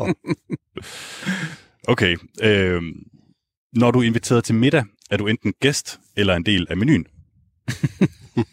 [1.88, 2.18] Okay.
[2.42, 2.82] Øh,
[3.74, 7.06] når du er inviteret til middag, er du enten gæst eller en del af menuen.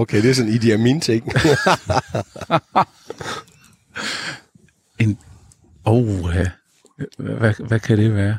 [0.00, 1.32] okay, det er sådan en Idi Amin ting.
[4.98, 5.18] en...
[5.84, 6.50] Oh, ja.
[7.18, 8.38] hvad, hvad kan det være?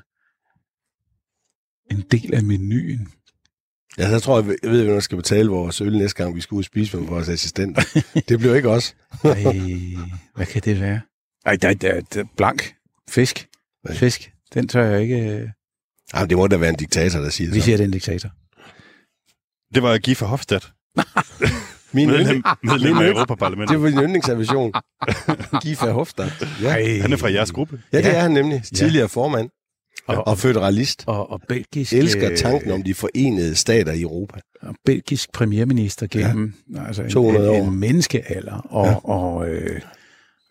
[1.91, 3.07] En del af menuen.
[3.97, 6.41] Ja, så tror jeg, jeg ved, at vi skal betale vores øl næste gang, vi
[6.41, 7.77] skal ud og spise med vores assistent.
[8.29, 8.95] det bliver ikke os.
[9.23, 9.43] Ej,
[10.35, 11.01] hvad kan det være?
[11.45, 12.75] Ej, der, der, der blank.
[13.09, 13.47] Fisk.
[13.91, 14.31] Fisk.
[14.53, 15.51] Den tør jeg ikke...
[16.15, 17.55] Jamen, det må da være en diktator, der siger det.
[17.55, 18.29] Vi siger, det er en diktator.
[19.73, 20.71] Det var Guy Verhofstadt.
[21.93, 23.73] Min medlem, medlem af Europaparlamentet.
[23.73, 24.71] Det var min yndlingsavision.
[25.63, 26.47] Guy Verhofstadt.
[26.61, 27.01] Ja.
[27.01, 27.81] Han er fra jeres gruppe.
[27.93, 28.15] Ja, det ja.
[28.15, 28.63] er han nemlig.
[28.75, 29.05] Tidligere ja.
[29.05, 29.49] formand.
[30.07, 31.03] Og, og føderalist.
[31.07, 31.93] Og, og belgisk...
[31.93, 34.39] Elsker tanken om de forenede stater i Europa.
[34.61, 36.87] Og belgisk premierminister gennem ja.
[36.87, 37.55] altså en, 200 år.
[37.55, 38.53] en menneskealder.
[38.53, 39.09] Og, ja.
[39.09, 39.81] og øh,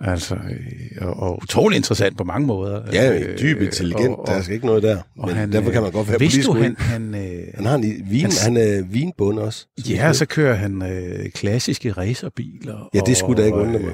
[0.00, 2.82] Altså, øh, og, og utrolig interessant på mange måder.
[2.92, 5.02] Ja, øh, dyb intelligent, og, og, der er ikke noget der.
[5.26, 7.82] Men han, derfor kan man godt være politisk du, han, han, øh, han har en
[8.10, 9.66] vin, han, han er vinbund også.
[9.88, 12.88] Ja, så kører han øh, klassiske racerbiler.
[12.94, 13.92] Ja, det skulle da ikke undre mig.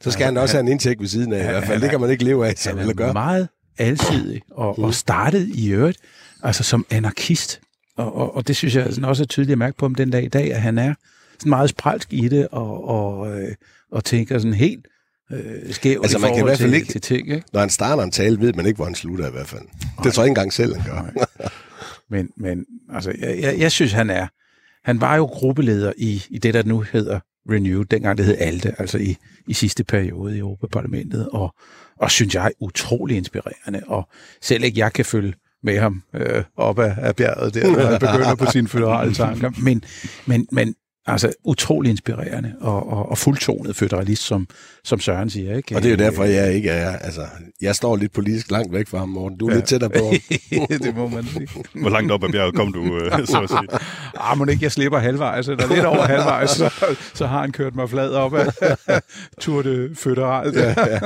[0.00, 1.82] Så skal han, han også have en indtægt ved siden af, han, i hvert fald.
[1.82, 3.12] Det kan man ikke leve af, som han er gøre.
[3.12, 3.48] meget
[3.78, 5.98] alsidig, og, og startede i øvrigt
[6.42, 7.60] altså som anarkist.
[7.96, 10.10] og, og, og det synes jeg sådan også er tydeligt at mærke på ham den
[10.10, 10.94] dag i dag, at han er
[11.38, 13.54] sådan meget spralsk i det, og, og, øh,
[13.92, 14.86] og tænker sådan helt
[15.32, 17.28] øh, skævt Altså, i man kan i hvert fald ikke- til ting.
[17.28, 17.42] Ikke?
[17.52, 19.62] Når han starter en tale, ved man ikke, hvor han slutter i hvert fald.
[20.04, 21.26] Det tror jeg ikke engang selv, han gør.
[22.10, 22.64] Men, men
[22.94, 24.26] altså, jeg, jeg, jeg synes, han er...
[24.84, 28.74] Han var jo gruppeleder i, i det, der nu hedder Renew, dengang det hed ALDE,
[28.78, 29.16] altså i,
[29.48, 31.54] i sidste periode i Europaparlamentet, og,
[31.98, 34.08] og synes jeg utrolig inspirerende, og
[34.42, 38.00] selv ikke jeg kan følge med ham øh, op ad, ad bjerget der, når han
[38.00, 39.84] begynder på sine føderale tanker, men,
[40.26, 40.74] men, men
[41.12, 44.48] altså utrolig inspirerende og, og, og fuldtonet føderalist, som,
[44.84, 45.56] som Søren siger.
[45.56, 45.76] Ikke?
[45.76, 46.96] Og det er jo derfor, jeg ikke er...
[46.96, 47.20] Altså,
[47.60, 49.38] jeg står lidt politisk langt væk fra ham, Morten.
[49.38, 49.56] Du er ja.
[49.56, 50.12] lidt tættere på.
[50.84, 51.48] det må man sige.
[51.74, 53.68] Hvor langt op ad bjerget kom du, øh, så at sige?
[54.20, 56.70] Ah, må ikke, jeg slipper halvvejs, eller lidt over halvvejs, så,
[57.14, 58.46] så har han kørt mig flad op af
[59.40, 60.52] Tour de Føderal.
[60.54, 61.00] Ja, ja.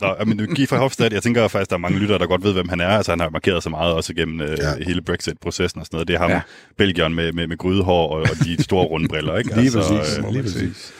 [0.00, 2.68] Nå, men Guy Verhofstadt, jeg tænker faktisk, der er mange lyttere, der godt ved, hvem
[2.68, 2.88] han er.
[2.88, 4.84] Altså, han har markeret så meget også igennem øh, Ja.
[4.86, 6.08] hele Brexit-processen og sådan noget.
[6.08, 6.34] Det er ham, Ja.
[6.36, 6.40] ja.
[6.78, 9.60] Belgieren med, med, med grydehår og, og de store runde briller, ikke?
[9.60, 10.18] Lige præcis.
[10.18, 10.92] øh, lige præcis.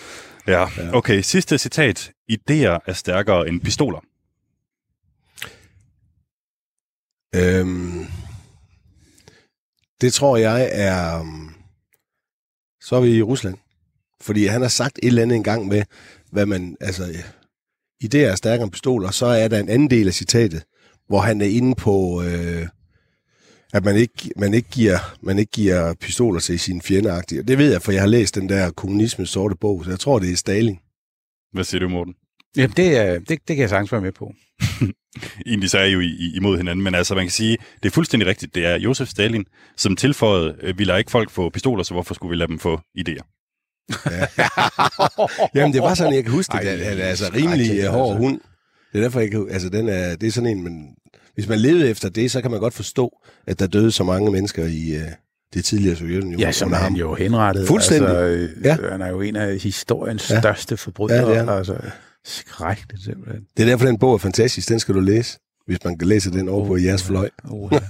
[0.46, 0.66] ja.
[0.92, 2.12] Okay, sidste citat.
[2.32, 4.00] Idéer er stærkere end pistoler.
[7.34, 8.06] Øhm,
[10.00, 11.20] det tror jeg er...
[11.20, 11.54] um,
[12.80, 13.56] Så er vi i Rusland.
[14.20, 15.82] Fordi han har sagt et eller andet engang med,
[16.30, 16.76] hvad man...
[16.80, 17.02] Altså,
[18.04, 19.10] idéer er stærkere end pistoler.
[19.10, 20.62] Så er der en anden del af citatet,
[21.06, 22.22] hvor han er inde på...
[22.22, 22.66] Øh,
[23.72, 27.42] at man ikke, man, ikke giver, man ikke giver pistoler til sine fjendeagtige.
[27.42, 30.18] Det ved jeg, for jeg har læst den der kommunismens sorte bog, så jeg tror,
[30.18, 30.78] det er Stalin.
[31.52, 32.14] Hvad siger du, Morten?
[32.56, 34.32] Jamen, det, er- det, det kan jeg sagtens være med på.
[35.46, 37.92] Egentlig så er I jo i, imod hinanden, men altså man kan sige, det er
[37.92, 38.54] fuldstændig rigtigt.
[38.54, 39.44] Det er Josef Stalin,
[39.76, 42.58] som tilføjede, øh, vi lader ikke folk få pistoler, så hvorfor skulle vi lade dem
[42.58, 43.38] få idéer?
[45.54, 46.66] Jamen, det var sådan, jeg kan huske det.
[46.68, 48.18] Ej, Ej, han er altså rimelig øh, hård altså.
[48.28, 48.40] hund.
[48.92, 50.94] Det er derfor, jeg kan, altså, den er, det er sådan en, men
[51.34, 54.30] hvis man levede efter det, så kan man godt forstå, at der døde så mange
[54.32, 55.02] mennesker i uh,
[55.54, 56.40] det tidligere Sovjetunionen.
[56.40, 57.66] Ja, som han jo henrettet.
[57.66, 58.08] Fuldstændig.
[58.10, 58.76] Altså, Ja.
[58.82, 58.90] ja.
[58.90, 60.34] Han er jo en af historiens Ja.
[60.34, 60.40] ja.
[60.40, 61.18] største forbrydere.
[61.28, 61.50] Ja, det er.
[61.52, 61.76] Altså,
[62.24, 63.42] skrækkeligt simpelthen.
[63.56, 64.68] Det er derfor, den bog er fantastisk.
[64.68, 67.28] Den skal du læse, hvis man kan læse den over på jeres fløj.
[67.50, 67.72] Uh,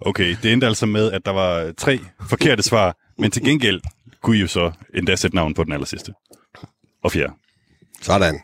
[0.00, 3.80] Okay, det endte altså med, at der var tre forkerte svar, men til gengæld
[4.22, 6.12] kunne I jo så endda sætte navn på den aller sidste.
[7.04, 7.32] Og fjerde.
[8.02, 8.40] Sådan.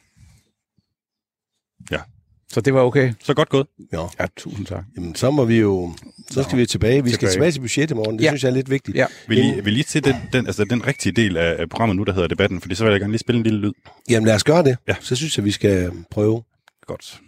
[2.53, 3.13] Så det var okay.
[3.25, 3.67] Så godt gået.
[3.93, 4.07] Ja.
[4.21, 4.85] Ja, tusind tak.
[4.97, 5.93] Jamen, så må vi jo...
[6.31, 7.05] Så skal vi tilbage.
[7.05, 7.35] Vi skal Tilbage.
[7.35, 8.19] tilbage til budgettet i morgen.
[8.19, 8.31] Det Ja.
[8.31, 8.97] synes jeg er lidt vigtigt.
[8.97, 9.07] Ja.
[9.29, 12.03] Vil I, vil I til den, den, altså den rigtige del af, af programmet nu,
[12.05, 12.61] der hedder debatten?
[12.61, 13.73] Fordi så vil jeg gerne lige spille en lille lyd.
[14.11, 14.77] Jamen, lad os gøre det.
[14.89, 14.95] Ja.
[15.01, 16.43] Så synes jeg, vi skal prøve.
[16.87, 17.21] Godt.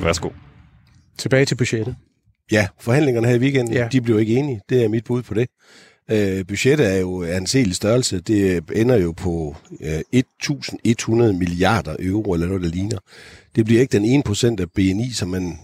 [0.00, 0.30] Værsgo.
[1.18, 1.96] Tilbage til budgettet.
[2.52, 3.88] Ja, forhandlingerne her i weekenden, ja.
[3.92, 4.60] De blev ikke enige.
[4.68, 5.48] Det er mit bud på det.
[6.10, 8.20] Øh, budgettet er jo anselig størrelse.
[8.20, 12.98] Det ender jo på øh, 1.100 milliarder euro, eller noget, der ligner.
[13.56, 15.58] Det bliver ikke den 1% af BNI, som man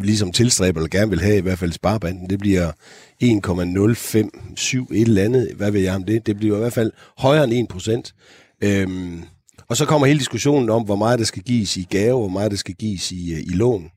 [0.00, 2.30] ligesom tilstræber eller gerne vil have, i hvert fald sparebanden.
[2.30, 2.72] Det bliver
[3.20, 5.50] 1,057 et eller andet.
[5.56, 6.26] Hvad ved jeg om det?
[6.26, 8.66] Det bliver i hvert fald højere end 1%.
[8.68, 9.22] Øhm,
[9.68, 12.50] og så kommer hele diskussionen om, hvor meget der skal gives i gave, hvor meget
[12.50, 13.90] der skal gives i, øh, i lån.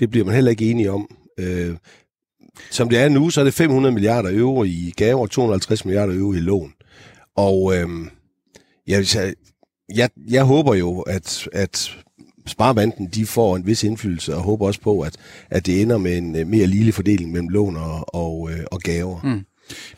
[0.00, 1.08] Det bliver man heller ikke enige om.
[1.38, 1.76] Øh,
[2.70, 6.14] som det er nu, så er det 500 milliarder euro i gaver og 250 milliarder
[6.14, 6.72] euro i lån.
[7.36, 8.10] Og øhm,
[8.86, 9.34] jeg, jeg,
[9.94, 11.96] jeg, jeg håber jo, at, at
[12.46, 15.16] Sparebanden de får en vis indflydelse, og håber også på, at,
[15.50, 18.80] at det ender med en øh, mere lille fordeling mellem lån og, og, øh, og
[18.80, 19.20] gaver.
[19.22, 19.44] Mm.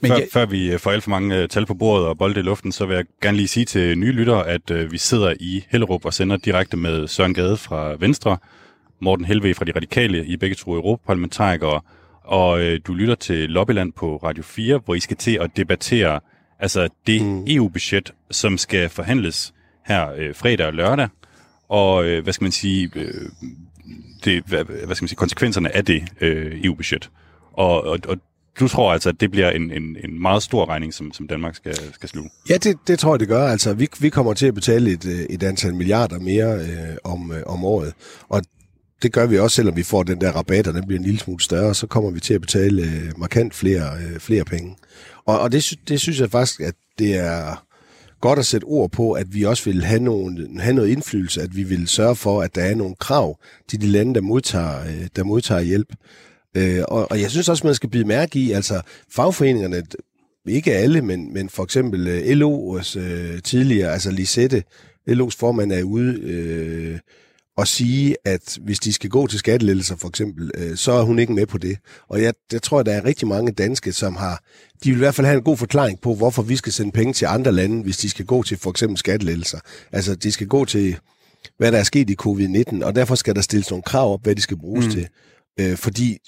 [0.00, 2.18] Men før, jeg, før vi øh, får alt for mange øh, tal på bordet og
[2.18, 4.98] bolde i luften, så vil jeg gerne lige sige til nye lyttere, at øh, vi
[4.98, 8.36] sidder i Hellerup og sender direkte med Søren Gade fra Venstre,
[9.00, 11.80] Morten Helve fra De Radikale, I begge to europaparlamentarikere,
[12.24, 16.20] og øh, du lytter til Lobbyland på Radio 4, hvor I skal til at debattere
[16.58, 17.44] altså det mm.
[17.46, 19.54] EU-budget, som skal forhandles
[19.86, 21.08] her øh, fredag og lørdag,
[21.68, 23.28] og øh, hvad skal man sige, øh,
[24.24, 27.10] det, hvad, hvad skal man sige, konsekvenserne af det øh, EU-budget.
[27.52, 28.18] Og, og, og
[28.60, 31.54] du tror altså, at det bliver en, en, en meget stor regning, som, som Danmark
[31.54, 32.30] skal, skal sluge?
[32.50, 33.46] Ja, det, det tror jeg, det gør.
[33.46, 37.32] Altså, vi, vi kommer til at betale et, øh, et antal milliarder mere øh, om,
[37.32, 37.92] øh, om året.
[38.28, 38.42] Og
[39.04, 41.20] det gør vi også, selvom vi får den der rabat, og den bliver en lille
[41.20, 44.76] smule større, så kommer vi til at betale øh, markant flere, øh, flere penge.
[45.26, 47.64] Og, og det, det synes jeg faktisk, at det er
[48.20, 51.56] godt at sætte ord på, at vi også vil have, nogen, have noget indflydelse, at
[51.56, 53.38] vi vil sørge for, at der er nogle krav
[53.68, 55.88] til de lande, der modtager, øh, der modtager hjælp.
[56.56, 59.82] Øh, og, og jeg synes også, man skal blive mærke i, altså fagforeningerne,
[60.46, 64.62] ikke alle, men, men for eksempel øh, LO's øh, tidligere, altså Lisette,
[65.10, 66.98] LO's formand er ude øh,
[67.58, 71.18] at sige, at hvis de skal gå til skattelettelser for eksempel, øh, så er hun
[71.18, 71.78] ikke med på det.
[72.08, 74.42] Og jeg, jeg tror, at der er rigtig mange danske, som har,
[74.84, 77.12] de vil i hvert fald have en god forklaring på, hvorfor vi skal sende penge
[77.12, 79.58] til andre lande, hvis de skal gå til for eksempel skattelettelser.
[79.92, 80.98] Altså, de skal gå til,
[81.58, 84.36] hvad der er sket i covid-19, og derfor skal der stilles nogle krav op, hvad
[84.36, 84.92] de skal bruges mm.
[84.92, 85.08] til.
[85.60, 86.18] Øh, fordi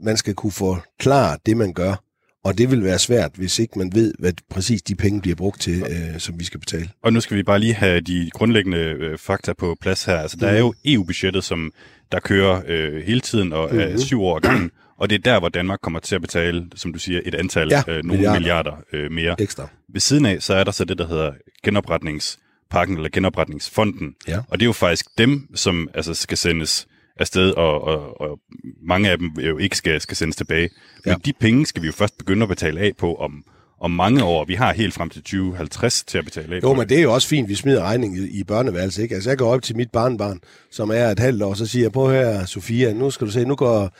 [0.00, 2.05] man skal kunne forklare det, man gør.
[2.46, 5.60] Og det vil være svært, hvis ikke man ved, hvad præcis de penge bliver brugt
[5.60, 6.88] til, øh, som vi skal betale.
[7.02, 10.16] Og nu skal vi bare lige have de grundlæggende øh, fakta på plads her.
[10.16, 10.56] Altså, der mm.
[10.56, 11.72] er jo EU-budgettet, som
[12.12, 13.98] der kører øh, hele tiden og er mm.
[13.98, 14.70] syv år gangen.
[14.98, 17.68] Og det er der, hvor Danmark kommer til at betale, som du siger, et antal,
[17.68, 19.36] ja, øh, nogle milliarder, milliarder øh, mere.
[19.38, 19.68] Ekstra.
[19.92, 21.32] Ved siden af, så er der så det, der hedder
[21.64, 24.14] genopretningspakken eller genopretningsfonden.
[24.28, 24.38] Ja.
[24.48, 28.40] Og det er jo faktisk dem, som altså, skal sendes afsted, og, og, og
[28.82, 30.70] mange af dem jo ikke skal, skal sendes tilbage.
[31.04, 31.16] Men ja.
[31.24, 33.44] de penge skal vi jo først begynde at betale af på om,
[33.80, 34.44] om mange år.
[34.44, 37.14] Vi har helt frem til 2050 til at betale af Jo, men det er jo
[37.14, 39.14] også fint, vi smider regning i, i børneværelse, ikke?
[39.14, 41.92] Altså, jeg går op til mit barnbarn, som er et halvt år, så siger jeg,
[41.92, 43.90] på her, Sofia, nu skal du se, nu går,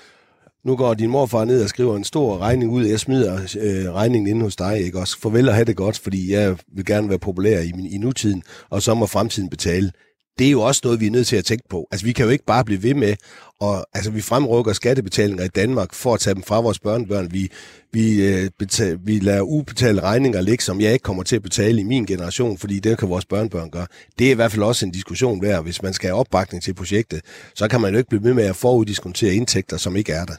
[0.65, 4.29] nu går din morfar ned og skriver en stor regning ud, jeg smider øh, regningen
[4.29, 4.99] inde hos dig, ikke?
[4.99, 7.99] Også farvel og have det godt, fordi jeg vil gerne være populær i, min, i
[7.99, 9.93] nutiden, og så må fremtiden betale
[10.39, 11.89] det er jo også noget, vi er nødt til at tænke på.
[11.91, 13.17] Altså, vi kan jo ikke bare blive ved med,
[13.61, 17.33] og altså, vi fremrykker skattebetalinger i Danmark for at tage dem fra vores børnebørn.
[17.33, 17.51] Vi,
[17.93, 21.81] vi, øh, betal, vi lader ubetalte regninger ligge, som jeg ikke kommer til at betale
[21.81, 23.87] i min generation, fordi det kan vores børnebørn gøre.
[24.19, 25.63] Det er i hvert fald også en diskussion værd.
[25.63, 27.21] Hvis man skal have opbakning til projektet,
[27.55, 30.35] så kan man jo ikke blive ved med at foruddiskontere indtægter, som ikke er der.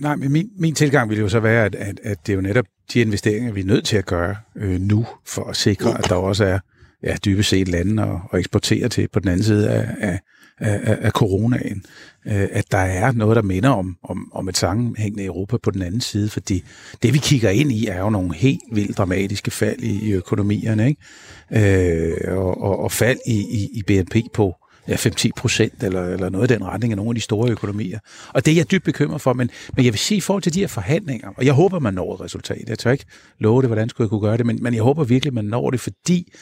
[0.00, 2.42] Nej, men min, min tilgang vil jo så være, at, at, at det er jo
[2.42, 6.08] netop de investeringer, vi er nødt til at gøre øh, nu, for at sikre, at
[6.08, 6.58] der også er
[7.02, 10.20] ja, dybest set lande og, og eksportere til på den anden side af, af,
[10.58, 11.84] af, af coronaen.
[12.26, 15.82] Øh, at der er noget, der minder om, om, om et sammenhængende Europa på den
[15.82, 16.64] anden side, fordi
[17.02, 20.88] det, vi kigger ind i, er jo nogle helt vildt dramatiske fald i, i økonomierne,
[20.88, 22.12] ikke?
[22.30, 24.54] Øh, og, og, og fald i, i, i BNP på
[24.88, 27.98] ja, 5-10 procent, eller, eller noget i den retning af nogle af de store økonomier.
[28.28, 30.54] Og det er jeg dybt bekymret for, men, men jeg vil sige, i forhold til
[30.54, 32.68] de her forhandlinger, og jeg håber, man når et resultat.
[32.68, 33.06] Jeg tør ikke
[33.38, 35.70] love det, hvordan skulle jeg kunne gøre det, men, men jeg håber virkelig, man når
[35.70, 36.32] det, fordi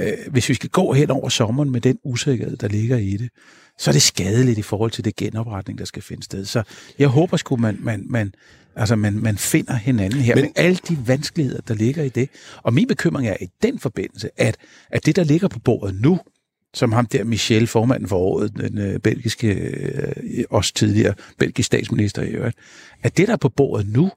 [0.00, 3.30] øh, hvis vi skal gå hen over sommeren med den usikkerhed, der ligger i det,
[3.78, 6.44] så er det skadeligt i forhold til det genopretning, der skal finde sted.
[6.44, 6.62] Så
[6.98, 8.32] jeg håber sgu, man, man, man,
[8.76, 12.28] altså man, man finder hinanden her Men, med alle de vanskeligheder, der ligger i det.
[12.62, 14.56] Og min bekymring er i den forbindelse, at,
[14.90, 16.20] at det, der ligger på bordet nu,
[16.74, 22.22] som ham der Michel, formanden for året, den øh, belgiske, øh, også tidligere belgisk statsminister
[22.22, 22.56] i øvrigt,
[23.02, 24.10] at det, der er på bordet nu,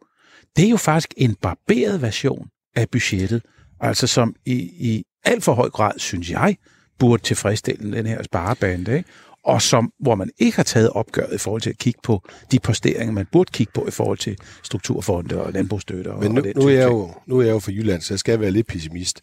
[0.56, 3.42] det er jo faktisk en barberet version af budgettet,
[3.80, 6.58] altså som i, i alt for høj grad, synes jeg,
[7.00, 9.10] burde tilfredsstille den her sparebande, ikke?
[9.46, 12.60] og som, hvor man ikke har taget opgøret i forhold til at kigge på de
[12.60, 16.12] posteringer, man burde kigge på i forhold til strukturfonde og landbrugsstøtte.
[16.20, 18.20] Men nu, og nu, er jeg jo, nu er jeg jo for Jylland, så jeg
[18.20, 19.22] skal være lidt pessimist.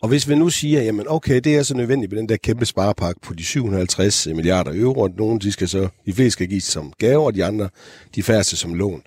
[0.00, 2.66] Og hvis vi nu siger, jamen okay, det er så nødvendigt med den der kæmpe
[2.66, 6.92] sparepakke på de 750 milliarder euro, nogle de skal så, de fleste skal gives som
[6.98, 7.68] gave, og de andre,
[8.14, 9.02] de færreste som lån.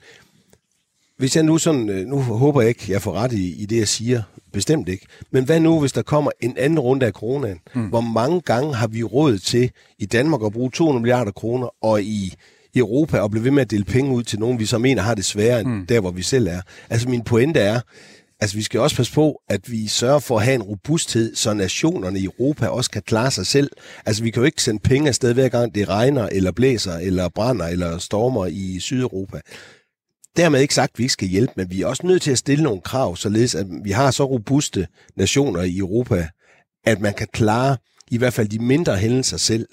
[1.18, 3.78] Hvis jeg nu sådan, øh, nu håber jeg ikke, jeg får ret i, i det,
[3.78, 4.22] jeg siger,
[4.54, 5.06] bestemt ikke.
[5.32, 7.60] Men hvad nu, hvis der kommer en anden runde af coronaen?
[7.76, 7.86] Mm.
[7.86, 12.02] Hvor mange gange har vi råd til i Danmark at bruge 200 milliarder kroner, og
[12.02, 12.34] i
[12.76, 15.16] Europa at blive ved med at dele penge ud til nogen, vi så mener har
[15.16, 15.86] det sværere end mm.
[15.86, 16.62] der, hvor vi selv er?
[16.90, 17.80] Altså min pointe er,
[18.40, 21.54] Altså, vi skal også passe på, at vi sørger for at have en robusthed, så
[21.54, 23.70] nationerne i Europa også kan klare sig selv.
[24.06, 27.30] Altså, vi kan jo ikke sende penge afsted hver gang det regner, eller blæser, eller
[27.30, 29.40] brænder, eller stormer i Sydeuropa.
[30.38, 32.38] Dermed ikke sagt, at vi ikke skal hjælpe, men vi er også nødt til at
[32.38, 36.28] stille nogle krav, således at vi har så robuste nationer i Europa,
[36.86, 37.78] at man kan klare
[38.12, 39.68] i hvert fald de mindre hændelser selv.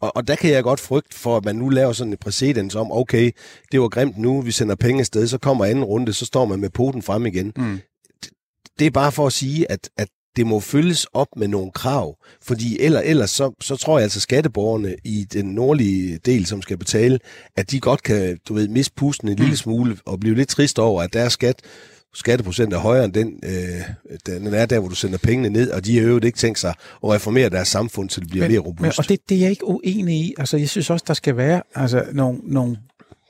[0.00, 2.74] Og, og der kan jeg godt frygte for, at man nu laver sådan en præcedens
[2.74, 3.30] om, okay,
[3.72, 6.60] det var grimt nu, vi sender penge afsted, så kommer anden runde, så står man
[6.60, 7.52] med poten frem igen.
[7.56, 7.80] Mm.
[8.24, 8.30] Det,
[8.78, 12.16] det er bare for at sige, at, at det må følges op med nogle krav,
[12.42, 16.78] fordi eller, ellers så, så tror jeg altså skatteborgerne i den nordlige del, som skal
[16.78, 17.18] betale,
[17.56, 19.56] at de godt kan, du ved, miste pusten en lille mm.
[19.56, 21.62] smule og blive lidt trist over, at deres skat
[22.14, 23.80] skatteprocent er højere end den, øh,
[24.26, 26.74] den er der, hvor du sender pengene ned, og de har jo ikke tænkt sig
[27.04, 28.82] at reformere deres samfund, så det bliver men, mere robust.
[28.82, 30.34] Men, og det, det er jeg ikke uenig i.
[30.38, 32.76] Altså, jeg synes også, der skal være altså, nogle, nogle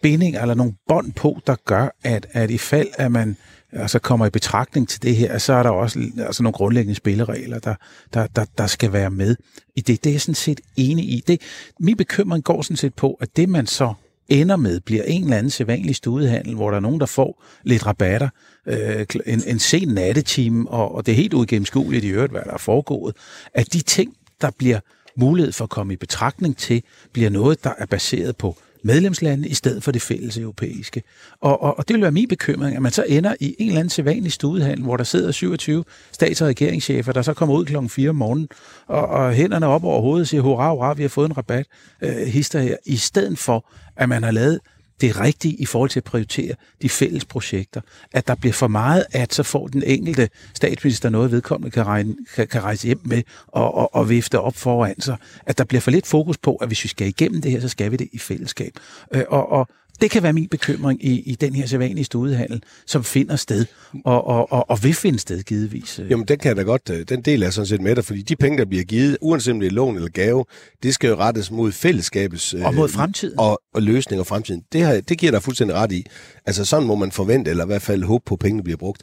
[0.03, 3.37] bindinger eller nogle bånd på, der gør, at, at i fald, at man
[3.73, 7.59] altså kommer i betragtning til det her, så er der også altså nogle grundlæggende spilleregler,
[7.59, 7.75] der,
[8.15, 9.37] der, der, der skal være med
[9.77, 10.05] i det.
[10.05, 11.23] Det er jeg sådan set enig i.
[11.27, 11.41] Det,
[11.81, 13.95] min bekymring går sådan set på, at det man så
[14.29, 17.87] ender med, bliver en eller anden sædvanlig studehandel, hvor der er nogen, der får lidt
[17.87, 18.29] rabatter,
[18.67, 22.53] øh, en, en sen nattetime, og, og det er helt uigennemskueligt i øvrigt, hvad der
[22.53, 23.17] er foregået,
[23.55, 24.81] at de ting, der bliver
[25.17, 29.55] mulighed for at komme i betragtning til, bliver noget, der er baseret på medlemslande i
[29.55, 31.03] stedet for det fælles europæiske.
[31.41, 33.81] Og, og, og det vil være min bekymring, at man så ender i en eller
[33.81, 37.91] anden sædvanlig studehandel, hvor der sidder 27 stats- og regeringschefer, der så kommer ud klokken
[37.91, 38.49] 4 om morgenen,
[38.87, 41.67] og, og hænderne op over hovedet og siger, hurra, hurra, vi har fået en rabat,
[42.03, 44.61] øh, hister her, i stedet for, at man har lavet
[45.01, 47.81] det rigtige i forhold til at prioritere de fælles projekter.
[48.13, 52.17] At der bliver for meget, at så får den enkelte statsminister noget vedkommende kan, regne,
[52.35, 55.17] kan, kan rejse hjem med og, og, og vifte op foran sig.
[55.47, 57.69] At der bliver for lidt fokus på, at hvis vi skal igennem det her, så
[57.69, 58.73] skal vi det i fællesskab.
[59.15, 59.69] Øh, og, og
[60.01, 63.67] det kan være min bekymring i, i den her sædvanlige studehandel, som finder sted,
[64.05, 66.01] og, og, og, og vil finde sted givetvis.
[66.11, 68.23] Jamen, den kan jeg da godt, øh, den del er sådan set med dig, fordi
[68.23, 70.45] de penge, der bliver givet, uanset om det er lån eller gave,
[70.83, 72.55] det skal jo rettes mod fællesskabets...
[72.55, 73.39] Og mod fremtiden.
[73.39, 74.63] Og, og løsning og fremtiden.
[74.73, 76.07] Det, har, det giver dig fuldstændig ret i.
[76.47, 79.03] Altså, sådan må man forvente, eller i hvert fald håbe på, at pengene bliver brugt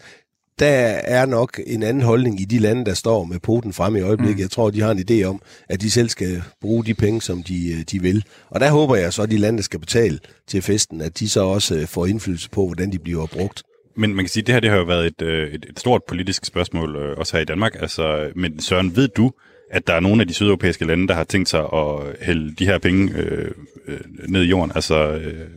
[0.60, 4.02] der er nok en anden holdning i de lande, der står med poten fremme i
[4.02, 4.38] øjeblikket.
[4.38, 4.42] Mm.
[4.42, 7.44] Jeg tror, de har en idé om, at de selv skal bruge de penge, som
[7.44, 8.24] de, øh, de vil.
[8.50, 11.30] Og der håber jeg så, at de lande, der skal betale til festen, at de
[11.30, 13.64] så også øh, får indflydelse på, hvordan de bliver brugt.
[13.96, 15.80] Men man kan sige, at det her det har jo været et, øh, et, et
[15.80, 17.76] stort politisk spørgsmål, også her i Danmark.
[17.80, 19.32] Altså, men Søren, ved du,
[19.72, 22.66] at der er nogle af de sydeuropæiske lande, der har tænkt sig at hælde de
[22.66, 23.52] her penge øh,
[24.30, 24.72] ned i jorden?
[24.76, 25.48] Altså, øh,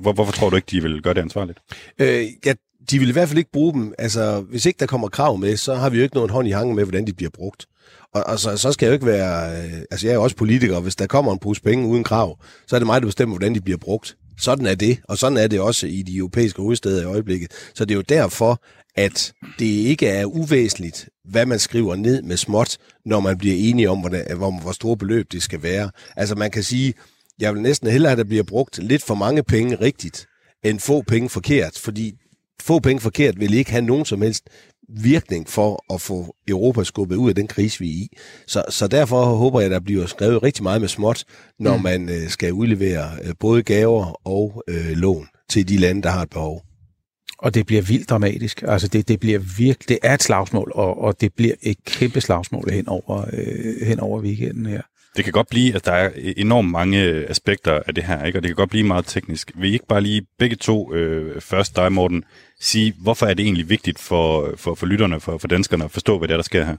[0.00, 1.58] hvor, hvorfor tror du ikke, de vil gøre det ansvarligt?
[1.98, 2.56] Øh, jeg
[2.90, 3.94] de vil i hvert fald ikke bruge dem.
[3.98, 6.50] Altså, hvis ikke der kommer krav med, så har vi jo ikke nogen hånd i
[6.50, 7.66] hangen med, hvordan de bliver brugt.
[8.14, 9.64] Og, og så, så skal jeg jo ikke være...
[9.64, 12.04] Øh, altså, jeg er jo også politiker, og hvis der kommer en pose penge uden
[12.04, 14.16] krav, så er det mig, der bestemmer, hvordan de bliver brugt.
[14.38, 17.50] Sådan er det, og sådan er det også i de europæiske hovedsteder i øjeblikket.
[17.74, 18.62] Så det er jo derfor,
[18.96, 23.90] at det ikke er uvæsentligt, hvad man skriver ned med småt, når man bliver enige
[23.90, 25.90] om, hvor, hvor, øh, hvor store beløb det skal være.
[26.16, 26.94] Altså man kan sige,
[27.38, 30.26] jeg vil næsten hellere, at der bliver brugt lidt for mange penge rigtigt,
[30.64, 32.14] end få penge forkert, fordi
[32.60, 34.44] få penge forkert vil ikke have nogen som helst
[34.88, 38.08] virkning for at få Europa skubbet ud af den krise, vi er i.
[38.46, 41.24] Så, så derfor håber jeg, at der bliver skrevet rigtig meget med småt,
[41.58, 41.82] når mm.
[41.82, 46.22] man øh, skal udlevere øh, både gaver og øh, lån til de lande, der har
[46.22, 46.62] et behov.
[47.38, 48.62] Og det bliver vildt dramatisk.
[48.66, 52.20] Altså det, det bliver virkelig, det er et slagsmål, og, og det bliver et kæmpe
[52.20, 54.82] slagsmål hen over, øh, hen over weekenden her.
[55.16, 58.38] Det kan godt blive, at der er enormt mange øh, aspekter af det her, ikke?
[58.38, 59.52] og det kan godt blive meget teknisk.
[59.54, 62.24] Vil I ikke bare lige begge to, øh, først dig Morten,
[62.60, 66.18] sige, hvorfor er det egentlig vigtigt for, for, for lytterne, for, for danskerne at forstå,
[66.18, 66.76] hvad det er, der sker her?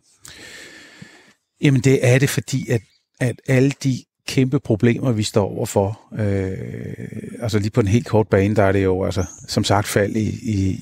[1.61, 2.81] Jamen det er det, fordi at,
[3.19, 8.27] at alle de kæmpe problemer, vi står overfor, øh, altså lige på en helt kort
[8.27, 10.29] bane, der er det jo altså, som sagt fald i,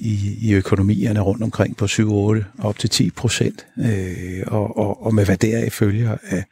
[0.01, 5.15] i, i økonomierne rundt omkring på 7-8, op til 10 procent, øh, og, og, og
[5.15, 6.43] med hvad der følger af, af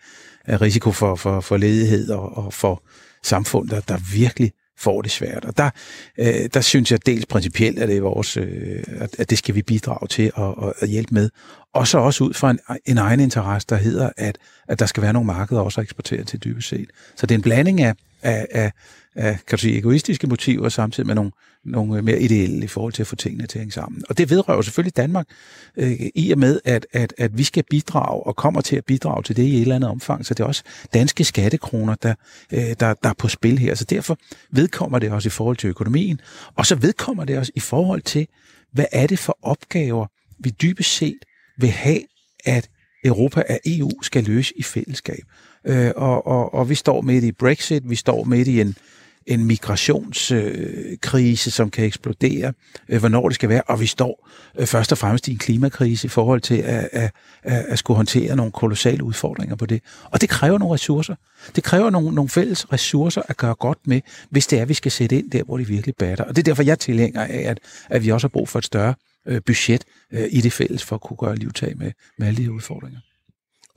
[0.48, 2.84] risiko for, for, for ledighed og, og for
[3.24, 5.46] samfund, der, der virkelig får det svært.
[5.46, 5.70] Og der,
[6.20, 8.84] øh, der synes jeg dels principielt, at det er vores, øh,
[9.18, 11.30] at det skal vi bidrage til at, at hjælpe med.
[11.74, 15.04] Og så også ud fra en, en egen interesse, der hedder, at, at der skal
[15.04, 16.90] være nogle markeder også at eksportere til dybest set.
[17.16, 18.72] Så det er en blanding af, af, af,
[19.16, 21.32] af kan du sige, egoistiske motiver, samtidig med nogle,
[21.68, 24.04] nogle øh, mere ideelle i forhold til at få tingene til at hænge sammen.
[24.10, 25.28] Og det vedrører selvfølgelig Danmark
[25.78, 29.24] øh, i og med, at, at, at vi skal bidrage og kommer til at bidrage
[29.24, 30.26] til det i et eller andet omfang.
[30.26, 32.14] Så det er også danske skattekroner, der,
[32.54, 33.76] øh, der, der er på spil her.
[33.76, 34.18] Så derfor
[34.52, 36.22] vedkommer det også i forhold til økonomien,
[36.56, 38.28] og så vedkommer det også i forhold til,
[38.74, 40.06] hvad er det for opgaver,
[40.40, 41.20] vi dybest set
[41.58, 42.02] vil have,
[42.46, 42.70] at
[43.06, 45.24] Europa og EU skal løse i fællesskab.
[45.66, 48.76] Øh, og, og, og vi står midt i Brexit, vi står midt i en,
[49.28, 52.54] en migrationskrise, som kan eksplodere,
[52.90, 56.06] øh, hvornår det skal være, og vi står øh, først og fremmest i en klimakrise
[56.06, 57.12] i forhold til at, at,
[57.44, 59.82] at, at skulle håndtere nogle kolossale udfordringer på det.
[60.04, 61.16] Og det kræver nogle ressourcer.
[61.56, 64.74] Det kræver nogle, nogle fælles ressourcer at gøre godt med, hvis det er, at vi
[64.74, 66.24] skal sætte ind der, hvor det virkelig batter.
[66.24, 67.60] Og det er derfor, jeg tilhænger af, at,
[67.90, 68.94] at vi også har brug for et større
[69.28, 69.84] øh, budget
[70.30, 73.00] i det fælles for at kunne gøre livtag med, med alle de udfordringer.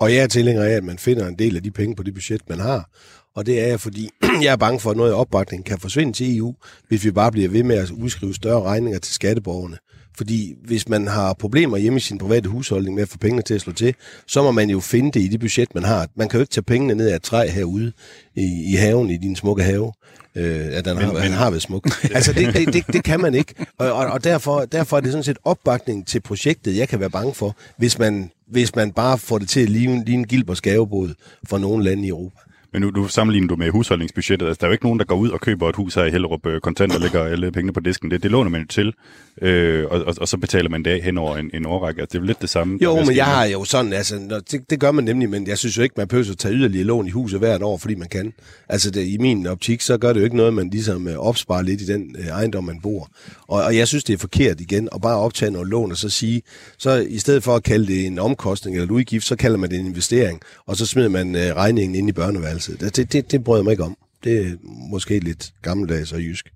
[0.00, 2.14] Og jeg er tilhænger af, at man finder en del af de penge på det
[2.14, 2.90] budget, man har.
[3.36, 4.10] Og det er jeg, fordi
[4.44, 6.54] jeg er bange for, at noget af opbakningen kan forsvinde til EU,
[6.88, 9.76] hvis vi bare bliver ved med at udskrive større regninger til skatteborgerne.
[10.16, 13.54] Fordi hvis man har problemer hjemme i sin private husholdning med at få pengene til
[13.54, 13.94] at slå til,
[14.26, 16.08] så må man jo finde det i det budget, man har.
[16.16, 17.92] Man kan jo ikke tage pengene ned af et træ herude
[18.34, 19.92] i, i haven, i din smukke have.
[20.34, 21.90] Øh, at den men, har, men, han har været smuk.
[22.14, 23.54] altså, det, det, det, det kan man ikke.
[23.78, 27.10] Og, og, og derfor, derfor er det sådan set opbakning til projektet, jeg kan være
[27.10, 31.14] bange for, hvis man, hvis man bare får det til at ligne, ligne Gilberts gavebod
[31.48, 32.40] for nogle lande i Europa.
[32.72, 34.46] Men nu, nu sammenligner du med husholdningsbudgettet.
[34.46, 36.10] Altså, der er jo ikke nogen, der går ud og køber et hus her i
[36.10, 38.10] Hellerup øh, kontant og lægger alle pengene på disken.
[38.10, 38.94] Det, det låner man jo til,
[39.42, 42.00] øh, og, og, og, så betaler man det af hen over en, en årrække.
[42.00, 42.78] Altså, det er jo lidt det samme.
[42.82, 45.78] Jo, men jeg har jo sådan, altså, det, det gør man nemlig, men jeg synes
[45.78, 48.32] jo ikke, man behøver at tage yderligere lån i huset hvert år, fordi man kan.
[48.68, 51.62] Altså, det, i min optik, så gør det jo ikke noget, man ligesom øh, opsparer
[51.62, 53.08] lidt i den øh, ejendom, man bor.
[53.48, 56.08] Og, og jeg synes, det er forkert igen, at bare optage noget lån og så
[56.08, 56.42] sige,
[56.78, 59.70] så i stedet for at kalde det en omkostning eller et udgift, så kalder man
[59.70, 62.59] det en investering, og så smider man øh, regningen ind i børneværelset.
[62.66, 63.96] Det, det, det, det bryder jeg mig ikke om.
[64.24, 64.56] Det er
[64.90, 66.52] måske lidt gammeldags og jysk.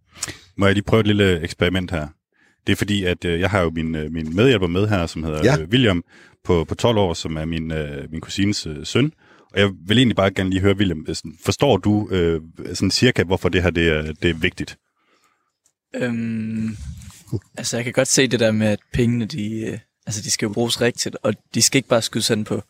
[0.57, 2.09] Må jeg lige prøve et lille eksperiment her?
[2.67, 5.25] Det er fordi, at øh, jeg har jo min, øh, min medhjælper med her, som
[5.25, 5.57] hedder Ja.
[5.59, 5.65] ja.
[5.65, 6.05] William,
[6.45, 9.13] på, på 12 år, som er min, øh, min kusines øh, søn.
[9.53, 12.41] Og jeg vil egentlig bare gerne lige høre, William, øh, sådan, forstår du øh,
[12.75, 14.79] sådan cirka, hvorfor det her det er, det er vigtigt?
[15.95, 16.77] Øhm,
[17.59, 20.47] altså, jeg kan godt se det der med, at pengene, de, øh, altså, de skal
[20.47, 22.63] jo bruges rigtigt, og de skal ikke bare skydes hen på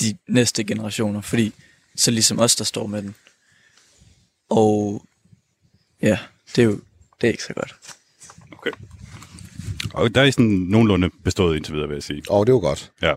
[0.00, 1.52] de næste generationer, fordi
[1.98, 3.14] så ligesom os, der står med den.
[4.50, 5.02] Og
[6.02, 6.18] ja,
[6.56, 6.80] det er jo
[7.20, 7.74] det er ikke så godt.
[8.52, 8.70] Okay.
[9.94, 12.22] Og der er I sådan nogenlunde bestået indtil videre, vil jeg sige.
[12.30, 12.92] Og det var godt.
[13.02, 13.14] Ja,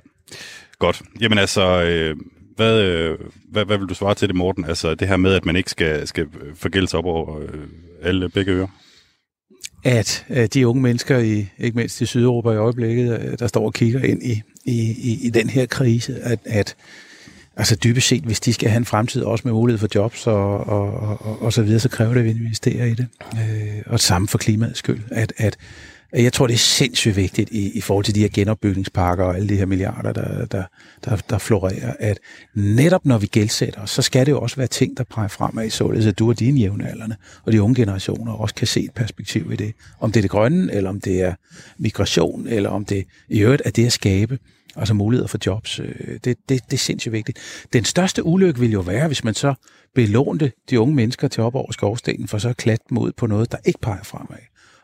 [0.79, 1.01] godt.
[1.21, 2.15] Jamen altså, øh,
[2.55, 3.19] hvad, øh,
[3.49, 4.65] hvad, hvad vil du svare til det, Morten?
[4.65, 7.67] Altså det her med, at man ikke skal, skal forgælde sig op over øh,
[8.01, 8.67] alle begge ører.
[9.83, 13.65] at øh, de unge mennesker, i ikke mindst i Sydeuropa i øjeblikket, øh, der står
[13.65, 16.75] og kigger ind i, i, i, i den her krise, at, at
[17.61, 20.67] altså dybest set, hvis de skal have en fremtid, også med mulighed for jobs og,
[20.67, 20.91] og,
[21.21, 23.07] og, og så videre, så kræver det, at vi investerer i det.
[23.33, 24.99] Øh, og samme for klimaets skyld.
[25.11, 25.57] At, at,
[26.11, 29.35] at jeg tror, det er sindssygt vigtigt i, i forhold til de her genopbygningspakker og
[29.35, 30.63] alle de her milliarder, der, der,
[31.05, 32.19] der, der florerer, at
[32.55, 36.05] netop når vi gældsætter så skal det jo også være ting, der peger fremad, således
[36.05, 39.55] at du og dine jævnaldrende og de unge generationer også kan se et perspektiv i
[39.55, 39.73] det.
[39.99, 41.33] Om det er det grønne, eller om det er
[41.77, 44.39] migration, eller om det i øvrigt er det at skabe
[44.75, 45.79] altså muligheder for jobs.
[45.79, 47.39] Øh, det, det, det er sindssygt vigtigt.
[47.73, 49.53] Den største ulykke vil jo være, hvis man så
[49.95, 53.27] belånte de unge mennesker til op over skovstenen, for så at klatte dem ud på
[53.27, 54.37] noget, der ikke peger fremad.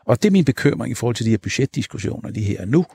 [0.06, 2.86] Og det er min bekymring i forhold til de her budgetdiskussioner, lige her nu,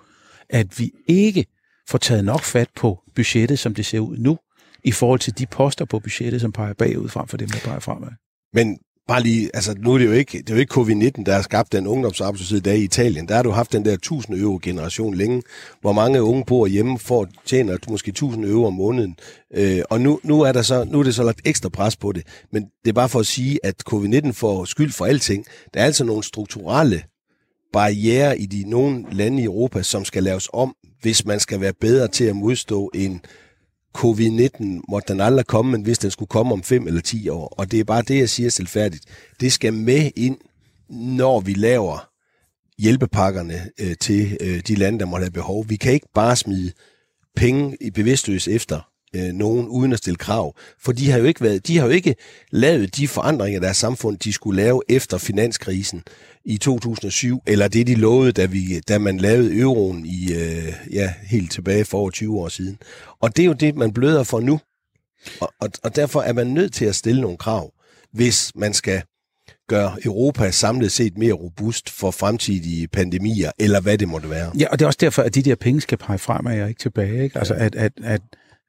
[0.49, 1.45] at vi ikke
[1.89, 4.37] får taget nok fat på budgettet, som det ser ud nu,
[4.83, 7.79] i forhold til de poster på budgettet, som peger bagud frem for dem, der peger
[7.79, 8.11] fremad.
[8.53, 8.77] Men
[9.07, 11.41] bare lige, altså nu er det jo ikke, det er jo ikke covid-19, der har
[11.41, 13.27] skabt den ungdomsarbejdsløshed, der dag i Italien.
[13.27, 15.41] Der har du haft den der 1000 euro generation længe,
[15.81, 19.15] hvor mange unge bor hjemme for tjener måske 1000 euro om måneden.
[19.53, 22.11] Øh, og nu, nu, er der så, nu er det så lagt ekstra pres på
[22.11, 22.23] det.
[22.51, 25.45] Men det er bare for at sige, at covid-19 får skyld for alting.
[25.73, 27.03] Der er altså nogle strukturelle
[27.73, 31.73] barriere i de nogle lande i Europa, som skal laves om, hvis man skal være
[31.81, 33.21] bedre til at modstå en
[33.97, 37.47] covid-19 måtte den aldrig komme, men hvis den skulle komme om 5 eller 10 år.
[37.47, 39.05] Og det er bare det, jeg siger selvfærdigt.
[39.39, 40.37] Det skal med ind,
[40.89, 42.09] når vi laver
[42.77, 45.69] hjælpepakkerne øh, til øh, de lande, der måtte have behov.
[45.69, 46.71] Vi kan ikke bare smide
[47.35, 50.55] penge i bevidstløs efter øh, nogen uden at stille krav.
[50.79, 52.15] For de har jo ikke været, de har jo ikke
[52.51, 56.03] lavet de forandringer af deres samfund, de skulle lave efter finanskrisen
[56.45, 61.13] i 2007, eller det de lovede, da, vi, da man lavede euroen i, øh, ja,
[61.23, 62.77] helt tilbage for over 20 år siden.
[63.21, 64.59] Og det er jo det, man bløder for nu.
[65.41, 67.73] Og, og, og derfor er man nødt til at stille nogle krav,
[68.11, 69.01] hvis man skal
[69.69, 74.51] gøre Europa samlet set mere robust for fremtidige pandemier, eller hvad det måtte være.
[74.59, 76.79] Ja, og det er også derfor, at de der penge skal pege fremad og ikke
[76.79, 77.23] tilbage.
[77.23, 77.39] Ikke?
[77.39, 78.21] Altså, at, at, at,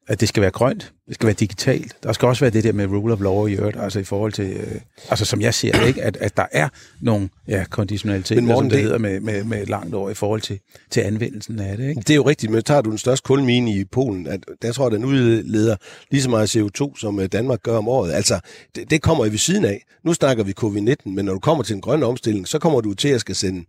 [0.09, 1.97] at det skal være grønt, det skal være digitalt.
[2.03, 4.33] Der skal også være det der med rule of law i øvrigt, altså i forhold
[4.33, 4.81] til, øh,
[5.11, 6.03] altså som jeg ser det, ikke?
[6.03, 6.69] At, at der er
[7.01, 10.15] nogle ja, konditionaliteter, Men Morten, som det, det- hedder med, med, med langt år i
[10.15, 10.59] forhold til,
[10.91, 11.89] til anvendelsen af det.
[11.89, 12.01] Ikke?
[12.01, 14.85] Det er jo rigtigt, men tager du den største kulmine i Polen, at der tror
[14.85, 15.77] jeg, den udleder
[16.11, 18.13] lige så meget CO2, som øh, Danmark gør om året.
[18.13, 18.41] Altså,
[18.75, 19.85] det, det kommer jo ved siden af.
[20.05, 22.95] Nu snakker vi covid-19, men når du kommer til en grøn omstilling, så kommer du
[22.95, 23.65] til at skal sende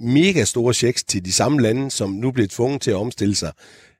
[0.00, 3.52] mega store checks til de samme lande, som nu bliver tvunget til at omstille sig,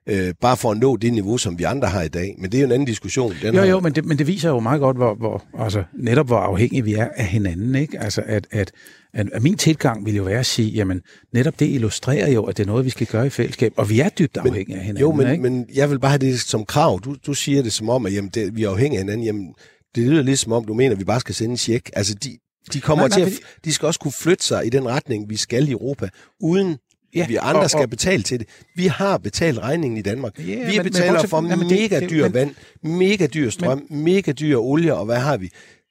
[0.09, 2.35] øh, bare for at nå det niveau, som vi andre har i dag.
[2.39, 3.33] Men det er jo en anden diskussion.
[3.41, 5.83] Den Jo, har- jo, men det, men det viser jo meget godt, hvor, hvor, altså,
[5.99, 7.75] netop hvor afhængige vi er af hinanden.
[7.75, 7.99] Ikke?
[7.99, 8.71] Altså, at, at,
[9.13, 11.01] at, at min tilgang vil jo være at sige, jamen,
[11.33, 13.99] netop det illustrerer jo, at det er noget, vi skal gøre i fællesskab, og vi
[13.99, 15.01] er dybt afhængige af hinanden.
[15.01, 15.43] Jo, men, ikke?
[15.43, 16.99] men jeg vil bare have det som krav.
[17.05, 19.25] Du, du siger det som om, at jamen, det, vi er afhængige af hinanden.
[19.25, 19.53] Jamen,
[19.95, 21.89] det lyder lidt som om, du mener, at vi bare skal sende en check.
[21.93, 22.37] Altså, de,
[22.73, 25.29] de kommer Nej, nej, til at, de skal også kunne flytte sig i den retning,
[25.29, 26.09] vi skal i Europa,
[26.41, 26.77] uden
[27.15, 28.47] Ja, vi andre og- og, skal betale til det.
[28.75, 30.39] Vi har betalt regningen i Danmark.
[30.39, 33.25] Ja, vi men- men betaler bortset- for men det- mega det- dyr men- vand, mega
[33.27, 35.49] dyr strøm, mega dyr olie, og hvad har vi?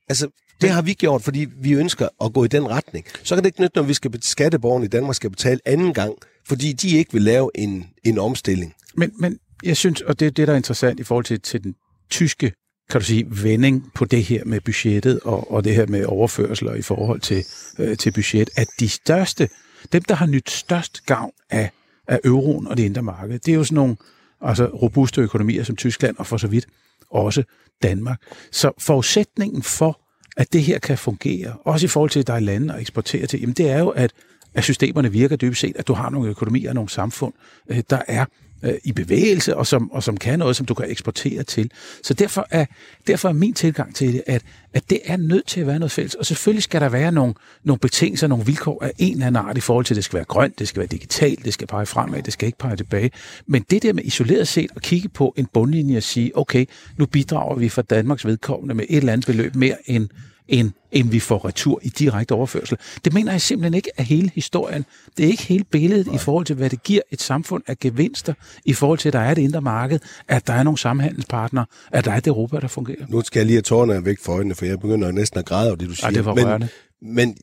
[0.09, 0.29] Altså,
[0.61, 3.07] det har vi gjort, fordi vi ønsker at gå i den retning.
[3.23, 6.15] Så kan det ikke nytte, når vi skal skatteborgerne i Danmark skal betale anden gang,
[6.49, 8.75] fordi de ikke vil lave en, en omstilling.
[8.97, 11.65] Men, men jeg synes, og det er det, der er interessant i forhold til, til
[11.65, 11.75] den
[12.11, 12.53] tyske
[12.91, 16.75] kan du sige, vending på det her med budgettet og, og det her med overførsler
[16.75, 17.45] i forhold til,
[17.79, 19.49] øh, til budget, at de største,
[19.93, 21.71] dem der har nyt størst gavn af,
[22.09, 23.97] af euroen og det indre marked, det er jo sådan nogle
[24.41, 26.67] altså robuste økonomier som Tyskland og for så vidt
[27.11, 27.43] også
[27.83, 28.23] Danmark.
[28.53, 30.01] Så forudsætningen for,
[30.37, 33.27] at det her kan fungere, også i forhold til, at der er lande at eksportere
[33.27, 34.13] til, jamen det er jo, at,
[34.55, 37.33] at systemerne virker dybest set, at du har nogle økonomier og nogle samfund,
[37.69, 38.25] øh, der er
[38.67, 41.71] øh, i bevægelse, og som, og som kan noget, som du kan eksportere til.
[42.03, 42.67] Så derfor er,
[43.07, 44.43] derfor er min tilgang til det, at,
[44.75, 46.15] at det er nødt til at være noget fælles.
[46.15, 49.59] Og selvfølgelig skal der være nogle, nogle betingelser, nogle vilkår af en eller anden art
[49.59, 51.87] i forhold til, at det skal være grønt, det skal være digitalt, det skal pege
[51.87, 53.11] fremad, det skal ikke pege tilbage.
[53.47, 57.07] Men det der med isoleret set at kigge på en bundlinje og sige, okay, nu
[57.07, 60.09] bidrager vi for Danmarks vedkommende med et eller andet beløb mere end
[60.49, 62.79] end, end vi får retur i direkte overførsel.
[63.05, 64.85] Det mener jeg simpelthen ikke er hele historien.
[65.17, 66.15] Det er ikke hele billedet Nej.
[66.15, 68.35] i forhold til, hvad det giver et samfund af gevinster,
[68.65, 72.05] i forhold til, at der er det indre marked, at der er nogle samhandelspartnere, at
[72.05, 73.07] der er et Europa, der fungerer.
[73.09, 75.69] Nu skal jeg lige have tårerne væk for øjnene, for jeg begynder næsten at græde
[75.69, 76.11] over det, du siger.
[76.11, 76.69] Ja, det var men,
[77.03, 77.37] men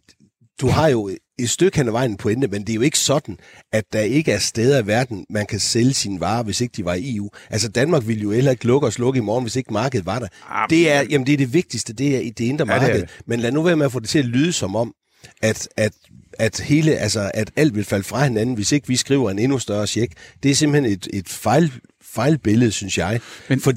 [0.62, 1.10] du har jo
[1.40, 3.38] et stykke hen ad vejen på pointe, men det er jo ikke sådan,
[3.72, 6.86] at der ikke er steder i verden, man kan sælge sine varer, hvis ikke de
[6.86, 7.30] var i EU.
[7.50, 10.20] Altså Danmark ville jo heller ikke lukke og slukke i morgen, hvis ikke markedet var
[10.20, 10.28] der.
[10.70, 13.02] Det er, jamen, det er det vigtigste, det er i det indre Ja, det marked.
[13.02, 13.10] det.
[13.26, 14.94] Men lad nu være med at få det til at lyde som om,
[15.42, 15.94] at, at
[16.40, 19.60] at hele, altså, at alt vil falde fra hinanden, hvis ikke vi skriver en endnu
[19.60, 20.14] større check.
[20.44, 21.72] Det er simpelthen et, et fejl,
[22.02, 23.20] fejlbillede, synes jeg.
[23.50, 23.72] Men, For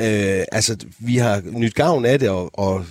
[0.00, 2.86] øh, altså, vi har nyt gavn af det, og, og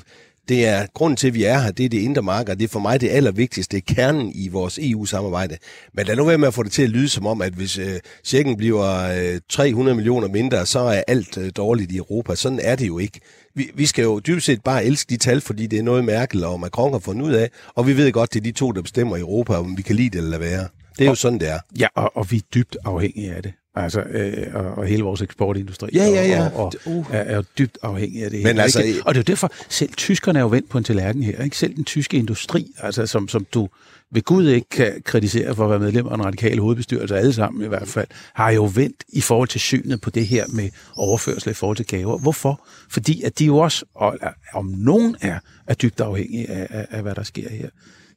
[0.49, 2.55] det er grunden til, at vi er her, det er det indre marked.
[2.55, 5.57] Det er for mig det allervigtigste, det er kernen i vores EU-samarbejde.
[5.93, 7.77] Men lad nu være med at få det til at lyde som om, at hvis
[7.77, 12.35] øh, checken bliver øh, 300 millioner mindre, så er alt øh, dårligt i Europa.
[12.35, 13.19] Sådan er det jo ikke.
[13.55, 16.43] Vi, vi skal jo dybest set bare elske de tal, fordi det er noget Merkel
[16.43, 18.81] og Macron har fundet ud af, og vi ved godt, det er de to, der
[18.81, 20.67] bestemmer i Europa, om vi kan lide det eller lade være.
[20.97, 21.59] Det er jo sådan, det er.
[21.79, 23.53] Ja, og, og vi er dybt afhængige af det.
[23.75, 26.45] Altså, øh, og, og hele vores eksportindustri Ja, ja, ja.
[26.45, 27.05] Og, og, og Uh.
[27.11, 28.43] er, er jo dybt afhængige af det.
[28.43, 28.99] Men her, altså, ikke?
[29.05, 31.43] Og det er jo derfor, selv tyskerne er jo vendt på en tallerken her.
[31.43, 31.57] Ikke?
[31.57, 33.69] Selv den tyske industri, altså, som, som du
[34.11, 37.65] ved Gud ikke kan kritisere for at være medlem af en radikal hovedbestyrelse, alle sammen
[37.65, 41.49] i hvert fald, har jo vendt i forhold til synet på det her med overførsel
[41.49, 42.17] i forhold til gaver.
[42.17, 42.65] Hvorfor?
[42.89, 44.17] Fordi at de jo også, og,
[44.53, 47.69] om nogen er, er dybt afhængige af, af, af, hvad der sker her.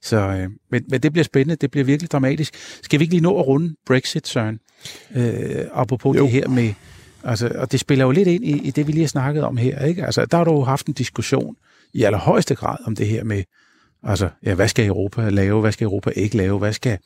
[0.07, 2.55] Så, øh, men, men det bliver spændende, det bliver virkelig dramatisk.
[2.83, 4.59] Skal vi ikke lige nå at runde Brexit, Søren?
[5.17, 6.23] Øh, apropos jo.
[6.23, 6.75] det her med,
[7.25, 9.57] altså, og det spiller jo lidt ind i, i det, vi lige har snakket om
[9.57, 10.05] her, ikke?
[10.05, 11.57] Altså, der har du haft en diskussion
[11.93, 13.43] i allerhøjeste grad om det her med,
[14.03, 16.99] altså, ja, hvad skal Europa lave, hvad skal Europa ikke lave, hvad skal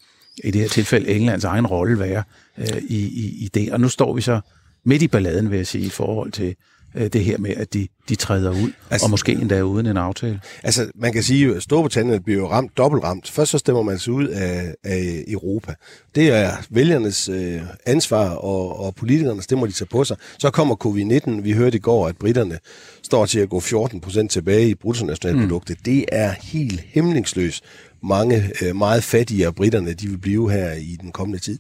[0.45, 2.23] i det her tilfælde Englands egen rolle være
[2.59, 3.73] øh, i, i, i det.
[3.73, 4.41] Og nu står vi så
[4.85, 6.57] midt i balladen, vil jeg sige, i forhold til
[6.95, 10.41] det her med, at de, de træder ud, altså, og måske endda uden en aftale.
[10.63, 13.31] Altså, man kan sige, at Storbritannien bliver jo ramt, dobbelt ramt.
[13.31, 15.75] Først så stemmer man sig ud af, af Europa.
[16.15, 20.17] Det er vælgernes øh, ansvar, og, og politikerne stemmer de sig på sig.
[20.39, 21.43] Så kommer covid-19.
[21.43, 22.59] Vi hørte i går, at britterne
[23.03, 25.77] står til at gå 14 procent tilbage i bruttonationalproduktet.
[25.79, 25.83] Mm.
[25.83, 27.65] Det er helt hemmelingsløst.
[28.03, 31.59] Mange øh, meget fattige af britterne, de vil blive her i den kommende tid.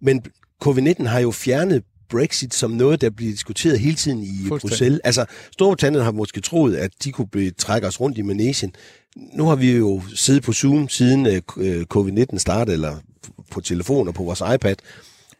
[0.00, 0.22] Men
[0.64, 1.82] covid-19 har jo fjernet
[2.12, 4.48] Brexit som noget, der bliver diskuteret hele tiden i.
[4.48, 5.00] Bruxelles.
[5.04, 8.74] Altså, Storbritannien har måske troet, at de kunne trække os rundt i manesien.
[9.16, 12.96] Nu har vi jo siddet på Zoom siden øh, øh, covid-19 startede, eller
[13.50, 14.76] på telefon og på vores iPad,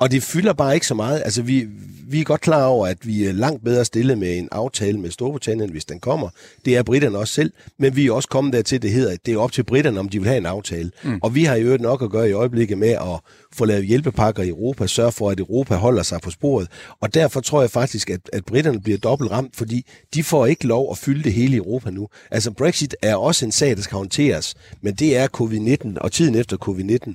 [0.02, 1.22] og det fylder bare ikke så meget.
[1.24, 1.66] Altså, vi,
[2.08, 5.10] vi er godt klar over, at vi er langt bedre stillet med en aftale med
[5.10, 6.28] Storbritannien, hvis den kommer.
[6.64, 9.34] Det er britterne også selv, men vi er også kommet dertil, det hedder, at det
[9.34, 10.90] er op til britterne, om de vil have en aftale.
[11.04, 11.18] Mm.
[11.22, 13.20] Og vi har jo øvrigt nok at gøre i øjeblikket med at
[13.52, 16.68] få lavet hjælpepakker i Europa, sørge for, at Europa holder sig på sporet.
[17.00, 20.66] Og derfor tror jeg faktisk, at, at britterne bliver dobbelt ramt, fordi de får ikke
[20.66, 22.08] lov at fylde det hele i Europa nu.
[22.30, 26.34] Altså Brexit er også en sag, der skal håndteres, men det er covid-19 og tiden
[26.34, 27.14] efter covid-19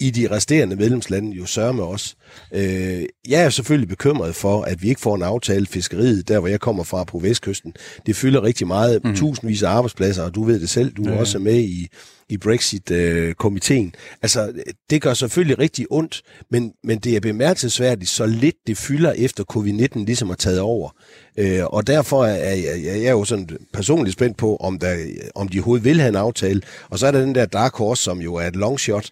[0.00, 2.16] i de resterende medlemslande jo sørger med os.
[2.54, 6.48] Øh, jeg er selvfølgelig bekymret for, at vi ikke får en aftale fiskeriet, der hvor
[6.48, 7.74] jeg kommer fra på vestkysten.
[8.06, 9.16] Det fylder rigtig meget, mm.
[9.16, 11.20] tusindvis af arbejdspladser, og du ved det selv, du er Ja, ja.
[11.20, 11.88] også med i,
[12.28, 13.94] i Brexit-komiteen.
[14.22, 14.52] altså,
[14.90, 19.44] det gør selvfølgelig rigtig ondt, men, men det er bemærkelsesværdigt, så lidt det fylder efter
[19.52, 20.90] covid-19 ligesom er taget over.
[21.38, 24.96] Øh, og derfor er jeg, jeg, jeg er jo sådan personligt spændt på, om, der,
[25.34, 26.62] om de overhovedet vil have en aftale.
[26.90, 29.10] Og så er der den der dark horse, som jo er et long shot,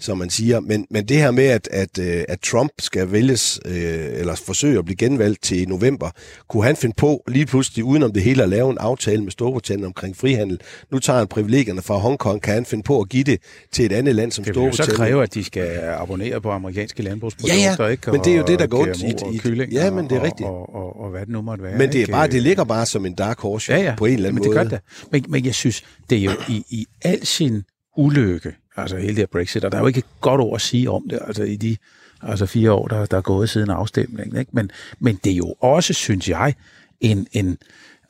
[0.00, 0.60] som man siger.
[0.60, 4.78] Men, men det her med, at, at, øh, at Trump skal vælges, øh, eller forsøge
[4.78, 6.10] at blive genvalgt til november,
[6.48, 9.86] kunne han finde på lige pludselig, udenom det hele, at lave en aftale med Storbritannien
[9.86, 10.60] omkring frihandel.
[10.92, 13.40] Nu tager han privilegierne fra Hongkong, kan han finde på at give det
[13.72, 15.06] til et andet land som Det vil jo så Storbritannien.
[15.12, 18.10] kræve, at de skal abonnere på amerikanske landbrugsprodukter, Ja, ja, ikke?
[18.12, 20.48] men det er jo det, der går ondt i- i- ja, men det er rigtigt.
[20.48, 21.78] Og, og, og, og hvad det nu måtte være.
[21.78, 23.94] Men det, er bare, det ligger bare som en dark horse ja, ja.
[23.98, 24.58] på en eller anden men måde.
[24.64, 24.84] det gør det.
[25.12, 27.62] Men, men jeg synes, det er jo i, i al sin
[27.96, 30.60] ulykke, altså hele det her Brexit, og der er jo ikke et godt ord at
[30.60, 31.76] sige om det, altså i de
[32.22, 34.38] altså fire år, der, der er gået siden afstemningen.
[34.38, 34.50] Ikke?
[34.54, 34.70] Men,
[35.00, 36.54] men det er jo også, synes jeg,
[37.00, 37.58] en, en,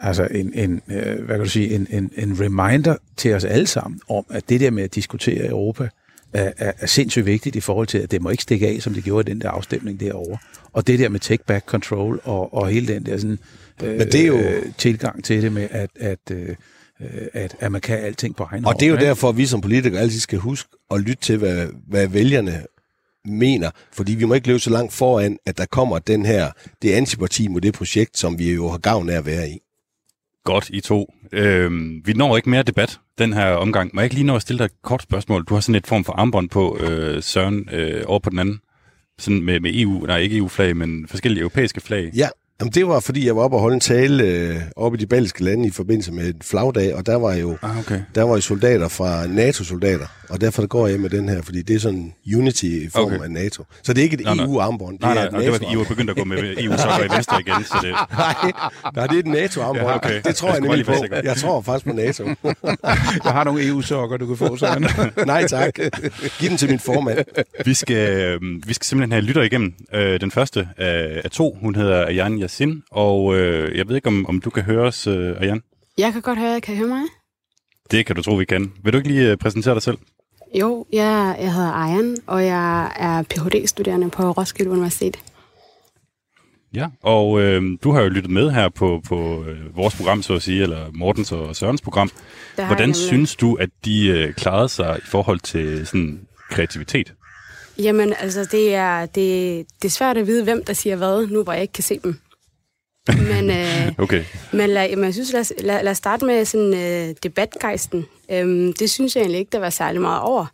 [0.00, 3.66] altså en, en, øh, hvad kan du sige, en, en, en reminder til os alle
[3.66, 5.88] sammen om, at det der med at diskutere Europa
[6.32, 8.94] er, er, er sindssygt vigtigt i forhold til, at det må ikke stikke af, som
[8.94, 10.38] det gjorde i den der afstemning derovre.
[10.72, 13.38] Og det der med take back control og, og hele den der sådan,
[13.82, 16.48] øh, Men det er jo- øh, tilgang til det med, at, at, øh,
[17.32, 19.08] at, at man kan alting på egen Og det er jo hånd, ikke?
[19.08, 22.64] derfor, at vi som politikere altid skal huske at lytte til, hvad, hvad vælgerne
[23.24, 26.50] mener, fordi vi må ikke løbe så langt foran, at der kommer den her,
[26.82, 29.58] det antiparti mod det projekt, som vi jo har gavn af at være i.
[30.44, 31.14] Godt, I to.
[31.32, 33.90] Øhm, vi når ikke mere debat den her omgang.
[33.94, 35.44] Må jeg ikke lige nå at stille dig et kort spørgsmål?
[35.44, 38.60] Du har sådan et form for armbånd på, øh, Søren, øh, over på den anden.
[39.18, 42.10] Sådan med, med EU, nej ikke EU-flag, men forskellige europæiske flag.
[42.16, 42.28] Ja,
[42.60, 45.06] Jamen, det var, fordi jeg var oppe og holde en tale øh, oppe i de
[45.06, 48.00] baltiske lande i forbindelse med en flagdag, og der var jo Ah, okay.
[48.14, 51.76] der var jo soldater fra NATO-soldater, og derfor går jeg med den her, fordi det
[51.76, 53.22] er sådan unity i form Okay.
[53.24, 53.64] af NATO.
[53.82, 54.40] Så det er ikke et.
[54.40, 56.38] EU-armbånd, det Nej, er nej, et nej det var, I var begyndt at gå med
[56.64, 57.90] EU-sokker i venstre igen, så det...
[58.18, 58.52] Nej,
[58.96, 59.86] nej, det er et NATO-armbånd.
[59.86, 60.20] Ja, okay.
[60.24, 60.92] Det tror Jeg jeg, nemlig på.
[61.24, 62.24] Jeg tror faktisk på NATO.
[63.24, 64.86] Jeg har nogle EU-sokker, du kan få sådan.
[65.26, 65.74] nej tak.
[66.38, 67.18] Giv den til min formand.
[67.64, 69.74] Vi skal, øh, vi skal simpelthen have lytter igennem.
[69.94, 74.08] Øh, den første af, af to, hun hedder Ayan Yassin, og øh, jeg ved ikke,
[74.08, 75.62] om, om du kan høre os, øh, Ayan?
[75.98, 77.02] Jeg kan godt høre, kan I høre mig?
[77.90, 78.72] Det kan du tro, vi kan.
[78.84, 79.98] Vil du ikke lige øh, præsentere dig selv?
[80.54, 85.16] Jo, jeg, jeg hedder Ayan, og jeg er Ph.D.-studerende på Roskilde Universitet.
[86.74, 86.86] Ja.
[87.02, 90.42] Og øh, du har jo lyttet med her på, på øh, vores program, så at
[90.42, 92.10] sige, eller Mortens og Sørens program.
[92.54, 96.20] Hvordan synes du, at de øh, klarede sig i forhold til sådan
[96.50, 97.14] kreativitet?
[97.78, 101.42] Jamen, altså, det er, det, det er svært at vide, hvem der siger hvad, nu
[101.42, 102.18] hvor jeg ikke kan se dem.
[103.32, 104.24] Men, øh, Okay.
[104.52, 108.06] men, lad, men jeg synes, lad, lad, lad os starte med sådan øh, debatgejsten.
[108.32, 110.46] Øhm, det synes jeg egentlig ikke, der var særlig meget over.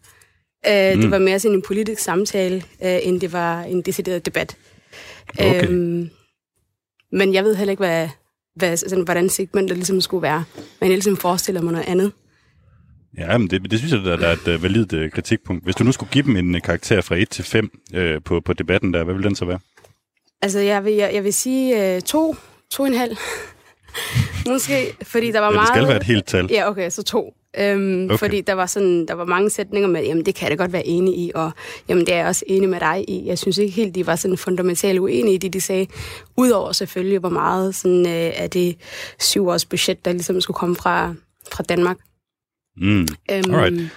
[0.68, 1.00] Øh, mm.
[1.00, 4.56] Det var mere sådan en politisk samtale, øh, end det var en decideret debat.
[5.38, 5.68] Okay.
[5.68, 6.10] Øhm,
[7.12, 8.08] men jeg ved heller ikke, hvad,
[8.56, 10.44] hvad, sådan, hvordan segmentet ligesom skulle være.
[10.80, 12.12] Men jeg ligesom forestiller mig noget andet.
[13.18, 15.64] Ja, men det, det synes jeg, der, der er et øh, validt øh, kritikpunkt.
[15.64, 18.40] Hvis du nu skulle give dem en øh, karakter fra 1 til 5 øh, på,
[18.40, 19.58] på debatten der, hvad vil den så være?
[20.42, 22.36] Altså, jeg vil, jeg, jeg vil sige øh, to,
[22.70, 23.16] to og en halv.
[24.52, 25.68] Måske, fordi der var Ja, det meget...
[25.68, 26.48] skal være et helt tal.
[26.50, 27.34] Ja, okay, så to.
[27.58, 28.18] Øhm, Okay.
[28.18, 30.72] Fordi der var, sådan, der var mange sætninger med, jamen det kan jeg da godt
[30.72, 31.50] være enig i, og
[31.88, 33.26] jamen det er jeg også enig med dig i.
[33.26, 35.86] Jeg synes ikke helt, de var sådan fundamentalt uenige i det, de sagde.
[36.36, 38.76] Udover selvfølgelig, hvor meget sådan, øh, af det
[39.18, 41.14] syv års budget, der ligesom skulle komme fra,
[41.52, 41.96] fra Danmark.
[42.76, 43.00] Mm.
[43.00, 43.90] Øhm, Alright.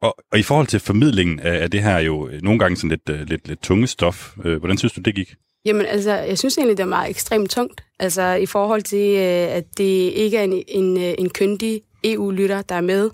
[0.00, 3.08] Og, og i forhold til formidlingen af, af det her jo nogle gange sådan lidt,
[3.10, 5.34] øh, lidt, lidt tunge stof, øh, hvordan synes du, det gik?
[5.64, 7.80] Jamen, altså, jeg synes egentlig, det er meget ekstremt tungt.
[7.98, 12.62] Altså, i forhold til, øh, at det ikke er en, en, øh, en kyndig EU-lytter,
[12.62, 13.10] der er med,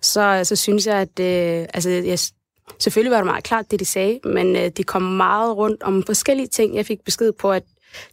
[0.00, 2.18] så, så synes jeg, at øh, altså, jeg,
[2.78, 6.02] selvfølgelig var det meget klart, det de sagde, men øh, de kom meget rundt om
[6.02, 6.76] forskellige ting.
[6.76, 7.62] Jeg fik besked på, at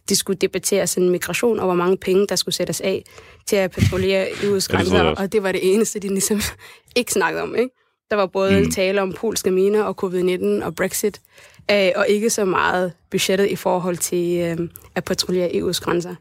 [0.08, 3.04] de skulle debattere sådan migration, og hvor mange penge, der skulle sættes af
[3.46, 6.40] til at patruljere EU's grænser, og det var det eneste, de ligesom
[6.96, 7.70] ikke snakkede om, ikke?
[8.10, 8.70] Der var både mm.
[8.70, 11.20] tale om polske miner og covid-19 og Brexit,
[11.70, 16.14] øh, og ikke så meget budgettet i forhold til øh, at patruljere EU's grænser.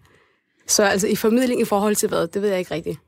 [0.68, 3.00] Så altså i formidling i forhold til hvad, det ved jeg ikke rigtigt.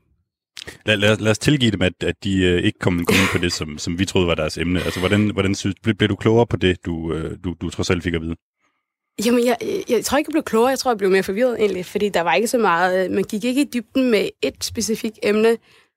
[0.86, 3.38] Lad, lad, lad os tilgive dem, at, at de øh, ikke kom, kom ind på
[3.38, 4.82] det, som, som vi troede var deres emne.
[4.82, 7.90] Altså, hvordan, hvordan synes, blev, blev du klogere på det, du, øh, du, du trods
[7.90, 8.36] alt fik at vide?
[9.26, 10.68] Jamen, jeg, jeg, jeg tror ikke, jeg blev klogere.
[10.68, 13.10] Jeg tror, jeg blev mere forvirret egentlig, fordi der var ikke så meget...
[13.10, 15.56] Man gik ikke i dybden med et specifikt emne,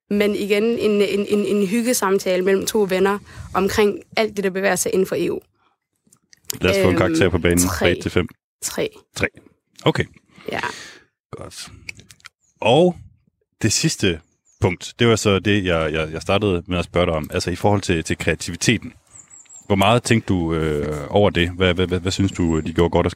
[0.10, 3.20] men igen en, en, en, en hyggesamtale mellem to venner
[3.54, 5.40] omkring alt det, der bevæger sig inden for EU.
[6.62, 7.92] Lad os få en Øhm, karakter på banen fra tre.
[7.92, 8.28] 1 til 5.
[8.64, 8.90] Tre.
[9.16, 9.28] 3.
[9.86, 10.04] Okay,
[10.52, 10.60] Ja.
[11.32, 11.68] godt.
[12.62, 12.96] Og
[13.62, 14.20] det sidste
[14.62, 17.52] punkt, det var så det, jeg, jeg, jeg startede med at spørge dig om, altså
[17.52, 18.94] i forhold til, til kreativiteten.
[19.66, 21.50] Hvor meget tænkte du øh, over det?
[21.50, 23.16] Hvad, hvad, hvad, hvad synes du, de gjorde godt?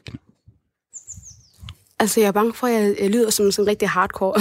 [1.98, 4.40] Altså, jeg er bange for, at jeg, jeg lyder som sådan en rigtig hardcore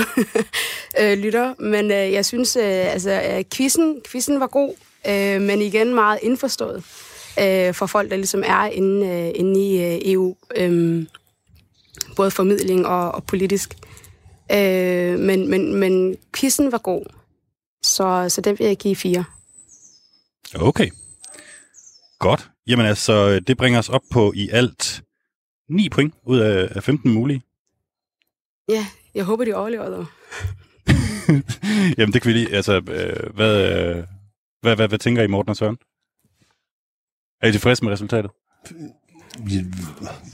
[1.01, 2.63] øh, lytter, men øh, jeg synes, øh,
[2.93, 4.73] altså, øh, quizzen, quizzen var god,
[5.07, 6.83] øh, men igen meget indforstået
[7.41, 11.05] øh, for folk, der ligesom er inde, øh, inde i øh, EU, øh,
[12.15, 13.75] både formidling og, og politisk.
[14.51, 17.05] Øh, men, men, men quizzen var god,
[17.83, 19.23] så, så den vil jeg give fire.
[20.55, 20.89] Okay.
[22.19, 22.49] Godt.
[22.67, 25.03] Jamen altså, det bringer os op på i alt
[25.69, 27.41] 9 point ud af af 15 mulige.
[28.69, 30.05] Ja, jeg håber, de overlever dog.
[31.97, 34.03] Jamen det kan vi lige, altså, øh, hvad, øh,
[34.61, 35.77] hvad, hvad, hvad tænker I, Morten og Søren?
[37.41, 38.31] Er I tilfredse med resultatet?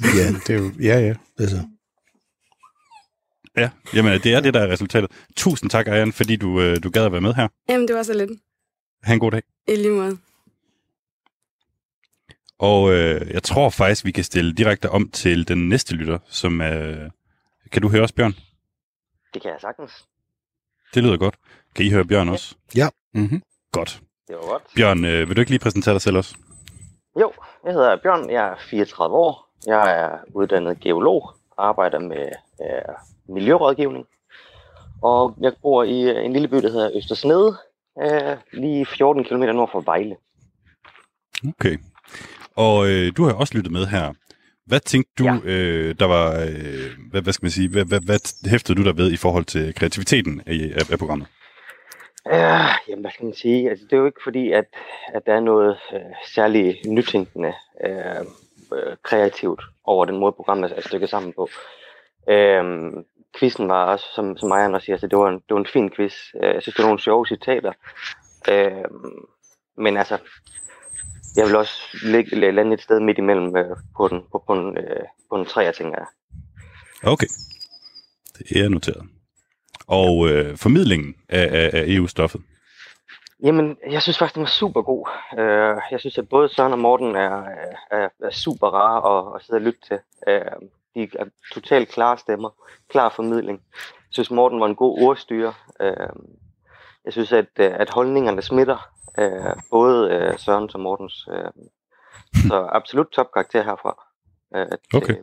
[0.04, 1.14] Ja, Det er jo, ja, ja.
[1.40, 1.68] altså.
[3.58, 5.12] Ja, jamen det er det, der er resultatet.
[5.36, 7.48] Tusind tak, Ayan, fordi du, øh, du gad at være med her.
[7.70, 8.32] Jamen, det var så lidt.
[9.04, 9.42] Ha' en god dag.
[9.68, 10.18] I lige måde.
[12.60, 16.62] Og øh, jeg tror faktisk, vi kan stille direkte om til den næste lytter, som
[16.62, 17.10] er...
[17.72, 18.34] Kan du høre os, Bjørn?
[19.34, 19.92] Det kan jeg sagtens.
[20.94, 21.36] Det lyder godt.
[21.76, 22.56] Kan I høre Bjørn også?
[23.14, 23.42] Mm-hmm.
[23.72, 24.02] Godt.
[24.28, 24.64] Det var godt.
[24.76, 26.36] Bjørn, øh, vil du ikke lige præsentere dig selv også?
[27.22, 27.32] Jo,
[27.66, 29.48] jeg hedder Bjørn, jeg er 34 år.
[29.68, 32.26] Jeg er uddannet geolog, arbejder med
[32.62, 32.96] øh,
[33.36, 34.06] miljørådgivning.
[35.02, 37.58] Og jeg bor i øh, en lille by, der hedder Østersnede,
[38.04, 40.16] øh, lige 14 km nord for Vejle.
[41.48, 41.78] Okay.
[42.56, 44.14] Og øh, du har også lyttet med her.
[44.66, 45.38] Hvad tænkte du, Ja.
[45.44, 46.32] øh, der var...
[46.40, 47.70] Øh, hvad, hvad skal man sige?
[47.70, 51.28] Hvad, hvad, hvad hæftede du der ved i forhold til kreativiteten af, af, af programmet?
[52.26, 53.70] Ja, jamen, hvad skal man sige?
[53.70, 54.66] Altså, det er jo ikke fordi, at,
[55.08, 56.00] at der er noget øh,
[56.36, 57.54] særligt nytænkende,
[57.86, 58.26] øh,
[58.74, 61.50] øh, kreativt over den måde, programmet er stykket sammen på.
[62.30, 62.64] Øh,
[63.40, 65.74] quizzen var også, som, som Maja også siger, så det var en, det var en
[65.74, 66.14] fin quiz.
[66.44, 67.74] Øh, jeg synes, det var nogle sjove citater.
[68.50, 68.86] Øh,
[69.78, 70.18] men altså,
[71.36, 74.78] jeg vil også ligge, lande et sted midt imellem øh, på, den, på, på, en,
[74.78, 76.08] øh, på en træer, tænker jeg.
[77.04, 77.28] Okay.
[78.38, 79.15] Det er noteret.
[79.88, 82.42] Og øh, formidlingen af, af, af EU-stoffet.
[83.44, 85.08] Jamen, jeg synes faktisk, den var super god.
[85.40, 87.44] Øh, jeg synes, at både Søren og Morten er,
[87.92, 90.00] er, er super rare at, at sidde og lytte til.
[90.28, 90.42] Øh,
[90.96, 92.50] de er totalt klare stemmer,
[92.90, 93.62] klar formidling.
[93.82, 95.54] Jeg synes, Morten var en god ordstyre.
[95.82, 96.10] Øh,
[97.06, 101.28] jeg synes, at, øh, at holdningerne smitter, øh, både øh, Sørens og Mortens.
[101.32, 101.52] Øh,
[102.48, 104.04] så absolut topkarakter herfra.
[104.56, 105.16] Øh, til- Okay.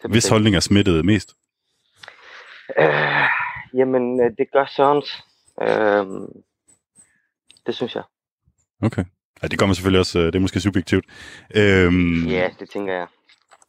[0.00, 1.34] til Hvis holdning er smittet mest.
[2.78, 3.24] Øh,
[3.74, 5.10] jamen, øh, det gør Sørens.
[5.62, 6.06] Øh,
[7.66, 8.02] det synes jeg.
[8.82, 9.04] Okay.
[9.42, 11.04] Ja, det kommer selvfølgelig også, øh, det er måske subjektivt.
[11.54, 13.06] Øhm, Ja, det tænker jeg.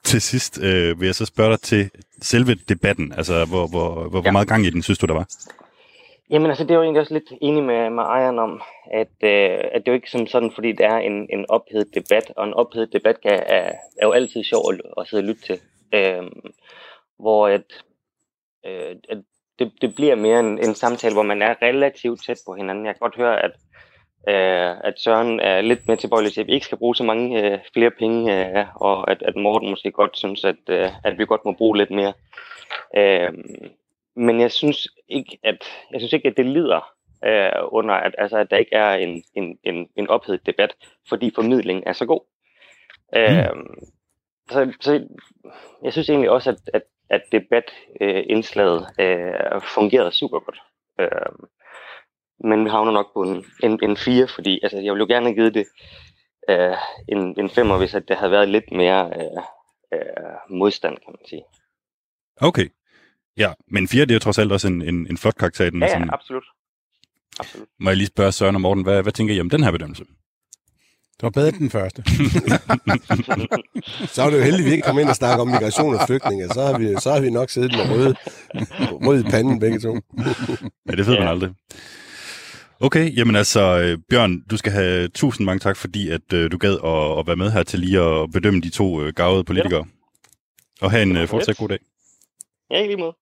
[0.03, 1.89] Til sidst øh, vil jeg så spørge dig til
[2.21, 3.11] selve debatten.
[3.13, 4.31] Altså, hvor, hvor, hvor, hvor Ja.
[4.31, 5.27] meget gang i den synes du, der var?
[6.29, 8.61] Jamen altså, det er jo egentlig også lidt enig med, med ejeren om,
[8.93, 11.87] at, øh, at det er jo ikke som sådan, fordi det er en, en ophedet
[11.95, 13.71] debat, og en ophedet debat kan, er,
[14.01, 15.59] er jo altid sjov at, at sidde og lytte til.
[15.93, 16.23] Øh,
[17.19, 17.65] hvor at,
[18.65, 19.17] øh, at
[19.61, 22.85] det, det bliver mere en, en samtale, hvor man er relativt tæt på hinanden.
[22.85, 23.51] Jeg kan godt høre, at,
[24.29, 27.43] øh, at Søren er lidt mere tilbøjelig til, at vi ikke skal bruge så mange
[27.43, 31.25] øh, flere penge, øh, og at, at Morten måske godt synes, at, øh, at vi
[31.25, 32.13] godt må bruge lidt mere.
[32.97, 33.33] Øh,
[34.15, 36.93] men jeg synes ikke, at jeg synes ikke, at det lider
[37.25, 40.73] øh, under, at, altså, at der ikke er en, en, en, en ophedet debat,
[41.09, 42.21] fordi formidlingen er så god.
[43.15, 43.45] Øh,
[44.51, 45.07] så, så
[45.83, 46.81] jeg synes egentlig også, at, at,
[47.11, 50.59] at debatindslaget øh, fungerede super godt.
[50.99, 51.47] Øh,
[52.49, 55.25] men vi havner nok på en, en, en 4, fordi altså, jeg ville jo gerne
[55.25, 55.65] have givet det
[56.49, 59.43] øh, en, en 5, hvis at det havde været lidt mere øh,
[59.93, 61.43] øh, modstand, kan man sige.
[62.41, 62.67] Okay.
[63.37, 65.69] Ja, men 4 det er jo trods alt også en, en, en flot karakter.
[65.69, 66.43] Den, Ja, sådan, absolut.
[67.39, 67.67] Absolut.
[67.79, 70.03] må jeg lige spørge Søren og Morten, hvad, hvad tænker I om den her bedømmelse?
[71.21, 72.03] Det var bedre end den første.
[74.13, 76.01] Så er det jo heldigt, at vi ikke kommer ind og snakker om migration og
[76.07, 76.49] flygtninge.
[76.49, 78.15] Så har vi, så har vi nok siddet med røde,
[79.07, 79.95] rød i panden begge to.
[80.89, 81.51] Ja, det ved man aldrig.
[82.79, 86.57] Okay, jamen altså, øh, Bjørn, du skal have tusind mange tak, fordi at øh, du
[86.57, 89.85] gad at, at være med her til lige at bedømme de to øh, gavede politikere.
[90.81, 91.79] Og have en øh, fortsat god dag.
[92.71, 93.15] Ja, i lige måde.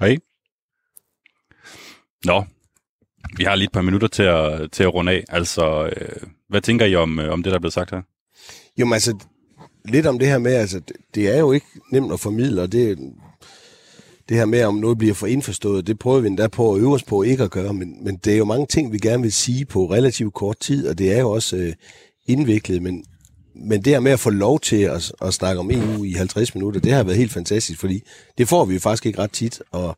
[0.00, 0.16] Hej.
[2.24, 2.44] Nå,
[3.36, 5.24] vi har lige et par minutter til at, til at runde af.
[5.28, 8.02] Altså, øh, hvad tænker I om, øh, om det, der er blevet sagt her?
[8.80, 9.16] Jo, men altså,
[9.88, 12.72] lidt om det her med, altså, det- det er jo ikke nemt at formidle, og
[12.72, 12.98] det,
[14.28, 16.94] det her med, om noget bliver for indforstået, det prøver vi endda på at øve
[16.94, 19.32] os på ikke at gøre, men, men det er jo mange ting, vi gerne vil
[19.32, 21.72] sige på relativt kort tid, og det er jo også øh,
[22.26, 23.04] indviklet, men,
[23.54, 26.54] men det her med at få lov til at, at snakke om EU i 50
[26.54, 28.02] minutter, det har været helt fantastisk, fordi
[28.38, 29.96] det får vi jo faktisk ikke ret tit, og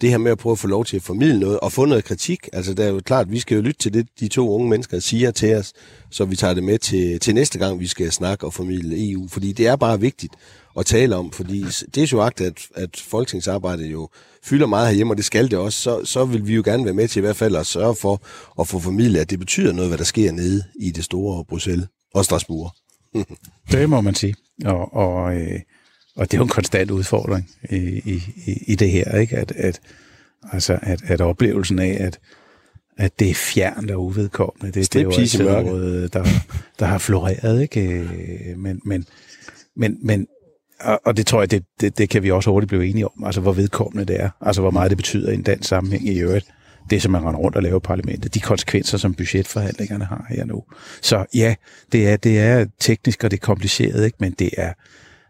[0.00, 2.04] det her med at prøve at få lov til at formidle noget og få noget
[2.04, 4.68] kritik, altså det er jo klart, vi skal jo lytte til det, de to unge
[4.68, 5.72] mennesker siger til os,
[6.10, 9.28] så vi tager det med til, til næste gang, vi skal snakke og formidle EU,
[9.28, 10.32] fordi det er bare vigtigt
[10.78, 14.08] at tale om, fordi det er jo agt, at, at folketingsarbejdet jo
[14.44, 16.94] fylder meget herhjemme, og det skal det også, så, så vil vi jo gerne være
[16.94, 18.22] med til i hvert fald at sørge for
[18.60, 21.88] at få formidlet, at det betyder noget, hvad der sker nede i det store Bruxelles
[22.14, 22.70] og Strasbourg.
[23.72, 24.34] Det må man sige.
[24.64, 25.60] Og, og, øh,
[26.16, 28.22] og det er jo en konstant udfordring i, i,
[28.66, 29.36] i- det her, ikke?
[29.36, 29.80] At, at,
[30.52, 32.18] altså, at, at oplevelsen af, at,
[32.98, 35.10] at det er fjernt og uvedkommende, det, det er jo
[35.44, 35.68] mørke.
[35.68, 36.24] noget, der,
[36.78, 37.80] der har floreret, ikke?
[37.80, 39.04] Øh, Men, men,
[39.76, 40.26] men, men
[40.80, 43.24] og, og det tror jeg, det, det, det kan vi også hurtigt blive enige om,
[43.24, 46.18] altså hvor vedkommende det er, altså hvor meget det betyder i en dansk sammenhæng i
[46.20, 46.46] øvrigt,
[46.90, 50.44] det som man render rundt og laver i parlamentet, de konsekvenser, som budgetforhandlingerne har her
[50.44, 50.62] nu.
[51.02, 51.54] Så ja,
[51.92, 54.16] det er, det er teknisk, og det er kompliceret, ikke?
[54.20, 54.72] men det er,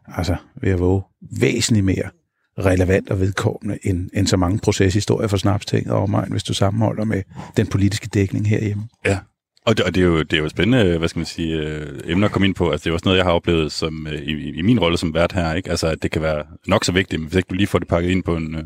[0.09, 1.03] altså ved at våge,
[1.41, 2.11] væsentligt mere
[2.59, 7.05] relevant og vedkommende end, end så mange proceshistorier for snapstinget og omegn, hvis du sammenholder
[7.05, 7.23] med
[7.57, 8.89] den politiske dækning herhjemme.
[9.07, 9.19] Ja.
[9.67, 12.01] Og det, og det, er jo, det er jo spændende, hvad skal man sige, øh,
[12.05, 12.71] emner at komme ind på.
[12.71, 14.99] Altså, det er jo også noget, jeg har oplevet som, øh, i, i min rolle
[14.99, 15.55] som vært her.
[15.55, 15.71] Ikke?
[15.71, 17.89] Altså, at det kan være nok så vigtigt, men hvis ikke du lige får det
[17.89, 18.65] pakket ind på en, øh,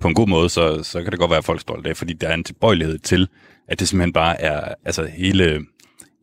[0.00, 2.12] på en god måde, så, så kan det godt være, at folk står af, fordi
[2.12, 3.28] der er en tilbøjelighed til,
[3.68, 5.60] at det simpelthen bare er, altså hele øh,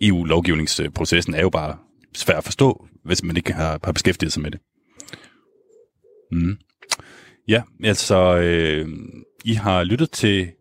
[0.01, 1.75] EU-lovgivningsprocessen er jo bare
[2.15, 4.59] svær at forstå, hvis man ikke har, har beskæftiget sig med det.
[6.31, 6.57] Mm.
[7.47, 8.87] Ja, altså, øh,
[9.45, 10.51] I har lyttet til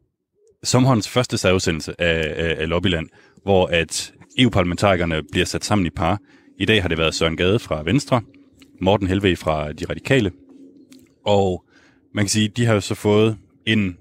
[0.62, 3.09] sommerens første særudsendelse af, af, af Lobbyland,
[3.43, 6.20] hvor at EU-parlamentarikerne bliver sat sammen i par.
[6.59, 8.22] I dag har det været Søren Gade fra Venstre,
[8.80, 10.32] Morten Helve fra De Radikale,
[11.26, 11.64] og
[12.14, 13.36] man kan sige, de har jo så fået
[13.66, 13.97] en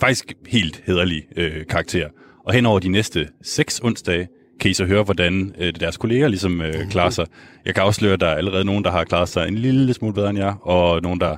[0.00, 2.08] faktisk helt hederlig øh, karakter.
[2.46, 4.28] Og hen over de næste seks onsdage,
[4.60, 7.26] kan I så høre, hvordan øh, deres kolleger ligesom øh, klarer sig.
[7.66, 10.14] Jeg kan afsløre, at der er allerede nogen, der har klaret sig en lille smule
[10.14, 11.36] bedre end jeg, og nogen, der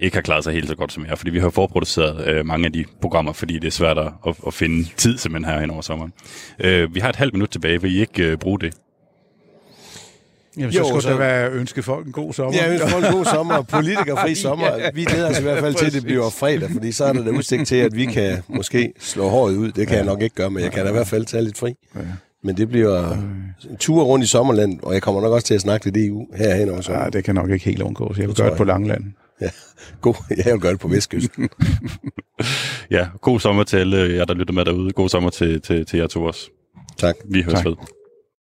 [0.00, 2.66] ikke har klaret sig helt så godt som jer, fordi vi har forproduceret øh, mange
[2.66, 5.80] af de programmer, fordi det er svært at, at, finde tid simpelthen her hen over
[5.82, 6.12] sommeren.
[6.60, 8.74] Øh, vi har et halvt minut tilbage, vil I ikke øh, bruge det?
[10.56, 12.54] Jamen, så Jo, skulle så- der være ønske folk en god sommer.
[12.62, 14.90] Ja, vi får en god sommer, politikerfri sommer.
[14.94, 17.24] Vi glæder os i hvert fald til, at det bliver fredag, fordi så er der
[17.24, 19.72] da udsigt til, at vi kan måske slå håret ud.
[19.72, 21.58] Det kan jeg nok ikke gøre, men jeg kan da i hvert fald tage lidt
[21.58, 21.74] fri.
[22.44, 23.10] Men det bliver
[23.70, 26.26] en tur rundt i sommerland, og jeg kommer nok også til at snakke lidt EU
[26.36, 27.12] her hen over Ja, sommeren.
[27.12, 28.18] det kan nok ikke helt undgås.
[28.18, 29.04] Jeg vil tror gøre det på Langland.
[29.40, 29.50] Ja,
[30.00, 30.14] god.
[30.44, 31.48] Jeg vil gøre det på Vestkysten.
[32.90, 34.92] Ja, god sommer til alle jer, der lytter med derude.
[34.92, 36.50] God sommer til, til, til jer to også.
[36.98, 37.14] Tak.
[37.24, 37.66] Vi høres Tak.
[37.66, 37.74] ved.